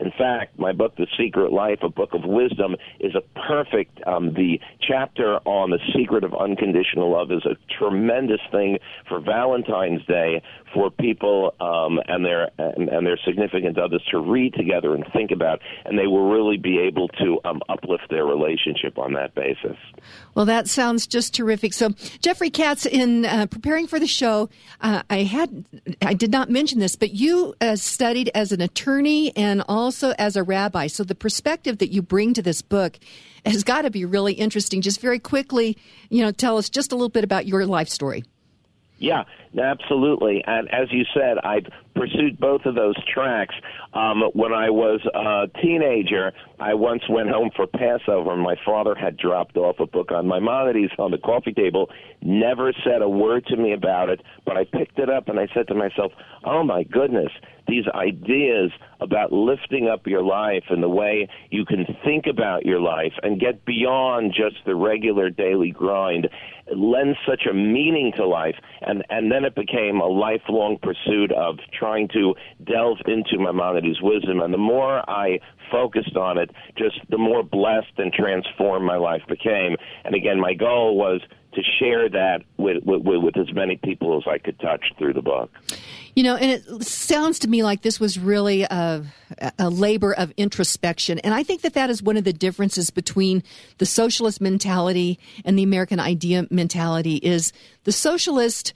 In 0.00 0.10
fact, 0.16 0.58
my 0.58 0.72
book, 0.72 0.96
The 0.96 1.06
Secret 1.18 1.52
Life, 1.52 1.78
a 1.82 1.88
book 1.88 2.14
of 2.14 2.24
wisdom, 2.24 2.76
is 3.00 3.14
a 3.14 3.22
perfect. 3.48 4.00
Um, 4.06 4.34
the 4.34 4.60
chapter 4.80 5.36
on 5.44 5.70
the 5.70 5.78
secret 5.94 6.24
of 6.24 6.34
unconditional 6.34 7.12
love 7.12 7.30
is 7.32 7.44
a 7.44 7.56
tremendous 7.78 8.40
thing 8.50 8.78
for 9.08 9.20
Valentine's 9.20 10.04
Day 10.06 10.42
for 10.74 10.90
people 10.90 11.54
um, 11.60 12.00
and 12.08 12.24
their 12.24 12.50
and, 12.58 12.88
and, 12.88 13.06
their 13.06 13.18
significant 13.24 13.78
others 13.78 14.02
to 14.10 14.18
read 14.18 14.54
together 14.54 14.94
and 14.94 15.04
think 15.12 15.30
about, 15.30 15.60
and 15.84 15.98
they 15.98 16.06
will 16.06 16.30
really 16.30 16.56
be 16.56 16.78
able 16.78 17.08
to 17.08 17.40
um, 17.44 17.60
uplift 17.68 18.04
their 18.10 18.24
relationship 18.26 18.98
on 18.98 19.14
that 19.14 19.34
basis. 19.34 19.76
Well, 20.34 20.44
that 20.44 20.68
sounds 20.68 21.06
just 21.06 21.34
terrific. 21.34 21.72
So, 21.72 21.90
Jeffrey 22.20 22.50
Katz, 22.50 22.86
in 22.86 23.24
uh, 23.24 23.46
preparing 23.46 23.86
for 23.86 23.98
the 23.98 24.06
show, 24.06 24.48
uh, 24.80 25.02
I 25.08 25.22
had 25.22 25.64
I 26.02 26.14
did 26.14 26.30
not 26.30 26.50
mention 26.50 26.80
this, 26.80 26.96
but 26.96 27.12
you 27.12 27.54
uh, 27.60 27.76
studied 27.76 28.30
as 28.34 28.52
an 28.52 28.60
attorney 28.60 29.32
and 29.38 29.62
also 29.68 30.12
as 30.18 30.36
a 30.36 30.42
rabbi. 30.42 30.88
So, 30.88 31.04
the 31.04 31.14
perspective 31.14 31.78
that 31.78 31.90
you 31.90 32.02
bring 32.02 32.34
to 32.34 32.42
this 32.42 32.60
book 32.60 32.98
has 33.46 33.64
got 33.64 33.82
to 33.82 33.90
be 33.90 34.04
really 34.04 34.34
interesting. 34.34 34.82
Just 34.82 35.00
very 35.00 35.18
quickly, 35.18 35.78
you 36.10 36.22
know, 36.22 36.32
tell 36.32 36.58
us 36.58 36.68
just 36.68 36.92
a 36.92 36.96
little 36.96 37.08
bit 37.08 37.24
about 37.24 37.46
your 37.46 37.64
life 37.64 37.88
story. 37.88 38.24
Yeah, 38.98 39.24
absolutely. 39.56 40.42
And 40.44 40.68
as 40.74 40.88
you 40.90 41.04
said, 41.14 41.38
I've 41.38 41.66
pursued 41.98 42.38
both 42.38 42.62
of 42.64 42.74
those 42.74 42.94
tracks. 43.12 43.54
Um, 43.92 44.22
when 44.34 44.52
I 44.52 44.70
was 44.70 45.00
a 45.14 45.48
teenager, 45.60 46.32
I 46.60 46.74
once 46.74 47.02
went 47.08 47.30
home 47.30 47.50
for 47.54 47.66
Passover, 47.66 48.32
and 48.32 48.42
my 48.42 48.56
father 48.64 48.94
had 48.94 49.16
dropped 49.16 49.56
off 49.56 49.76
a 49.80 49.86
book 49.86 50.12
on 50.12 50.28
Maimonides 50.28 50.92
on 50.98 51.10
the 51.10 51.18
coffee 51.18 51.52
table. 51.52 51.90
Never 52.22 52.72
said 52.84 53.02
a 53.02 53.08
word 53.08 53.46
to 53.46 53.56
me 53.56 53.72
about 53.72 54.08
it, 54.08 54.20
but 54.44 54.56
I 54.56 54.64
picked 54.64 54.98
it 54.98 55.10
up 55.10 55.28
and 55.28 55.38
I 55.38 55.48
said 55.54 55.68
to 55.68 55.74
myself, 55.74 56.12
"Oh 56.44 56.62
my 56.62 56.84
goodness, 56.84 57.32
these 57.68 57.84
ideas 57.94 58.72
about 59.00 59.30
lifting 59.30 59.88
up 59.88 60.06
your 60.06 60.22
life 60.22 60.64
and 60.70 60.82
the 60.82 60.88
way 60.88 61.28
you 61.50 61.64
can 61.64 61.86
think 62.04 62.26
about 62.26 62.64
your 62.64 62.80
life 62.80 63.12
and 63.22 63.38
get 63.38 63.64
beyond 63.64 64.34
just 64.34 64.56
the 64.64 64.74
regular 64.74 65.30
daily 65.30 65.70
grind 65.70 66.28
lends 66.74 67.18
such 67.26 67.42
a 67.48 67.54
meaning 67.54 68.12
to 68.16 68.26
life 68.26 68.56
and 68.82 69.04
and 69.10 69.30
then 69.30 69.44
it 69.44 69.54
became 69.54 70.00
a 70.00 70.06
lifelong 70.06 70.76
pursuit 70.82 71.30
of 71.32 71.58
trying 71.72 71.87
to 72.12 72.34
delve 72.64 72.98
into 73.06 73.38
Maimonides' 73.38 74.00
wisdom 74.02 74.40
and 74.40 74.52
the 74.52 74.58
more 74.58 75.08
I 75.08 75.40
focused 75.70 76.16
on 76.16 76.38
it 76.38 76.50
just 76.76 76.98
the 77.08 77.18
more 77.18 77.42
blessed 77.42 77.92
and 77.98 78.12
transformed 78.12 78.84
my 78.84 78.96
life 78.96 79.22
became 79.28 79.76
and 80.04 80.14
again 80.14 80.40
my 80.40 80.54
goal 80.54 80.96
was 80.96 81.20
to 81.54 81.62
share 81.78 82.08
that 82.08 82.42
with, 82.56 82.84
with, 82.84 83.02
with 83.04 83.36
as 83.36 83.52
many 83.54 83.76
people 83.76 84.16
as 84.18 84.24
I 84.30 84.38
could 84.38 84.58
touch 84.60 84.84
through 84.98 85.14
the 85.14 85.22
book. 85.22 85.50
You 86.14 86.22
know, 86.22 86.36
and 86.36 86.50
it 86.50 86.84
sounds 86.84 87.38
to 87.40 87.48
me 87.48 87.62
like 87.62 87.82
this 87.82 87.98
was 87.98 88.18
really 88.18 88.62
a, 88.62 89.04
a, 89.58 89.70
labor 89.70 90.12
of 90.12 90.32
introspection. 90.36 91.18
And 91.20 91.32
I 91.32 91.42
think 91.42 91.62
that 91.62 91.74
that 91.74 91.90
is 91.90 92.02
one 92.02 92.16
of 92.16 92.24
the 92.24 92.32
differences 92.32 92.90
between 92.90 93.42
the 93.78 93.86
socialist 93.86 94.40
mentality 94.40 95.18
and 95.44 95.58
the 95.58 95.62
American 95.62 96.00
idea 96.00 96.46
mentality 96.50 97.16
is 97.16 97.52
the 97.84 97.92
socialist 97.92 98.72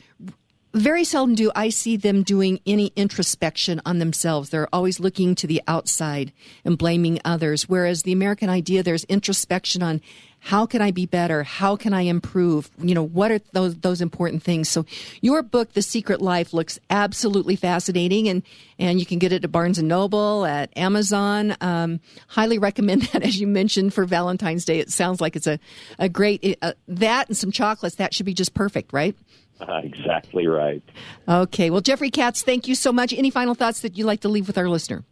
very 0.75 1.05
seldom 1.05 1.35
do 1.35 1.51
I 1.55 1.69
see 1.69 1.97
them 1.97 2.23
doing 2.23 2.61
any 2.67 2.93
introspection 2.97 3.81
on 3.85 3.99
themselves. 3.99 4.51
They're 4.51 4.75
always 4.75 4.99
looking 4.99 5.35
to 5.37 5.47
the 5.47 5.63
outside 5.69 6.33
and 6.65 6.79
blaming 6.79 7.21
others. 7.25 7.69
Whereas 7.69 8.03
the 8.03 8.13
American 8.13 8.49
idea, 8.49 8.83
there's 8.83 9.05
introspection 9.05 9.83
on 9.83 10.01
how 10.45 10.67
can 10.67 10.83
I 10.83 10.91
be 10.91 11.07
better? 11.07 11.45
How 11.45 11.77
can 11.77 11.95
I 11.95 12.03
improve? 12.03 12.69
You 12.79 12.97
know, 12.97 13.03
what 13.05 13.31
are 13.31 13.39
those 13.53 13.77
those 13.77 14.01
important 14.01 14.43
things? 14.43 14.69
So 14.69 14.85
your 15.21 15.41
book, 15.43 15.73
The 15.73 15.83
Secret 15.83 16.21
Life, 16.21 16.53
looks 16.53 16.81
absolutely 16.91 17.55
fascinating, 17.55 18.29
and 18.29 18.43
and 18.77 18.99
you 18.99 19.07
can 19.07 19.21
get 19.21 19.31
it 19.31 19.45
at 19.45 19.53
Barnes 19.53 19.79
and 19.79 19.87
Noble, 19.87 20.45
at 20.45 20.77
Amazon. 20.77 21.55
Um, 21.61 22.01
highly 22.27 22.59
recommend 22.59 23.03
that, 23.13 23.23
as 23.23 23.41
you 23.41 23.47
mentioned, 23.47 23.95
for 23.95 24.05
Valentine's 24.05 24.65
Day. 24.65 24.81
It 24.81 24.91
sounds 24.91 25.21
like 25.21 25.37
it's 25.37 25.47
a 25.47 25.61
a 26.01 26.09
great 26.09 26.59
uh, 26.61 26.73
that 26.89 27.29
and 27.29 27.37
some 27.37 27.53
chocolates. 27.53 27.97
That 27.97 28.13
should 28.13 28.27
be 28.27 28.35
just 28.35 28.53
perfect, 28.53 28.93
right? 28.93 29.15
Uh, 29.63 29.81
exactly 29.85 30.47
right. 30.47 30.83
Okay. 31.29 31.71
Well, 31.71 31.81
Jeffrey 31.81 32.11
Katz, 32.11 32.43
thank 32.43 32.69
you 32.69 32.75
so 32.75 32.93
much. 32.93 33.13
Any 33.13 33.31
final 33.31 33.55
thoughts 33.55 33.81
that 33.81 33.97
you'd 33.97 34.07
like 34.07 34.21
to 34.21 34.29
leave 34.29 34.47
with 34.47 34.59
our 34.59 34.69
listener? 34.69 35.05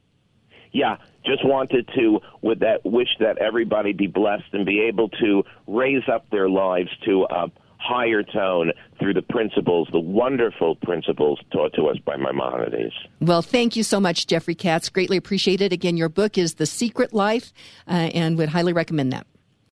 Yeah, 0.73 0.97
just 1.25 1.45
wanted 1.45 1.89
to 1.97 2.21
with 2.43 2.61
that 2.61 2.85
wish 2.85 3.09
that 3.19 3.39
everybody 3.39 3.93
be 3.93 4.07
blessed 4.07 4.53
and 4.53 4.65
be 4.65 4.81
able 4.81 5.09
to 5.09 5.43
raise 5.67 6.09
up 6.13 6.31
their 6.31 6.49
lives 6.49 6.91
to 7.05 7.27
a 7.29 7.49
higher 7.81 8.23
tone 8.23 8.73
through 8.99 9.15
the 9.15 9.23
principles, 9.23 9.89
the 9.91 9.99
wonderful 9.99 10.77
principles 10.77 11.41
taught 11.51 11.73
to 11.75 11.87
us 11.87 11.97
by 12.05 12.17
Maimonides. 12.17 12.93
Well, 13.21 13.43
thank 13.43 13.75
you 13.75 13.83
so 13.83 13.99
much, 13.99 14.27
Jeffrey 14.27 14.55
Katz. 14.55 14.89
Greatly 14.91 15.17
appreciate 15.17 15.61
it. 15.61 15.73
Again, 15.73 15.97
your 15.97 16.11
book 16.11 16.37
is 16.37 16.55
The 16.55 16.67
Secret 16.67 17.15
Life, 17.15 17.53
uh, 17.89 17.93
and 17.93 18.37
would 18.37 18.51
highly 18.51 18.73
recommend 18.73 19.13
that. 19.13 19.27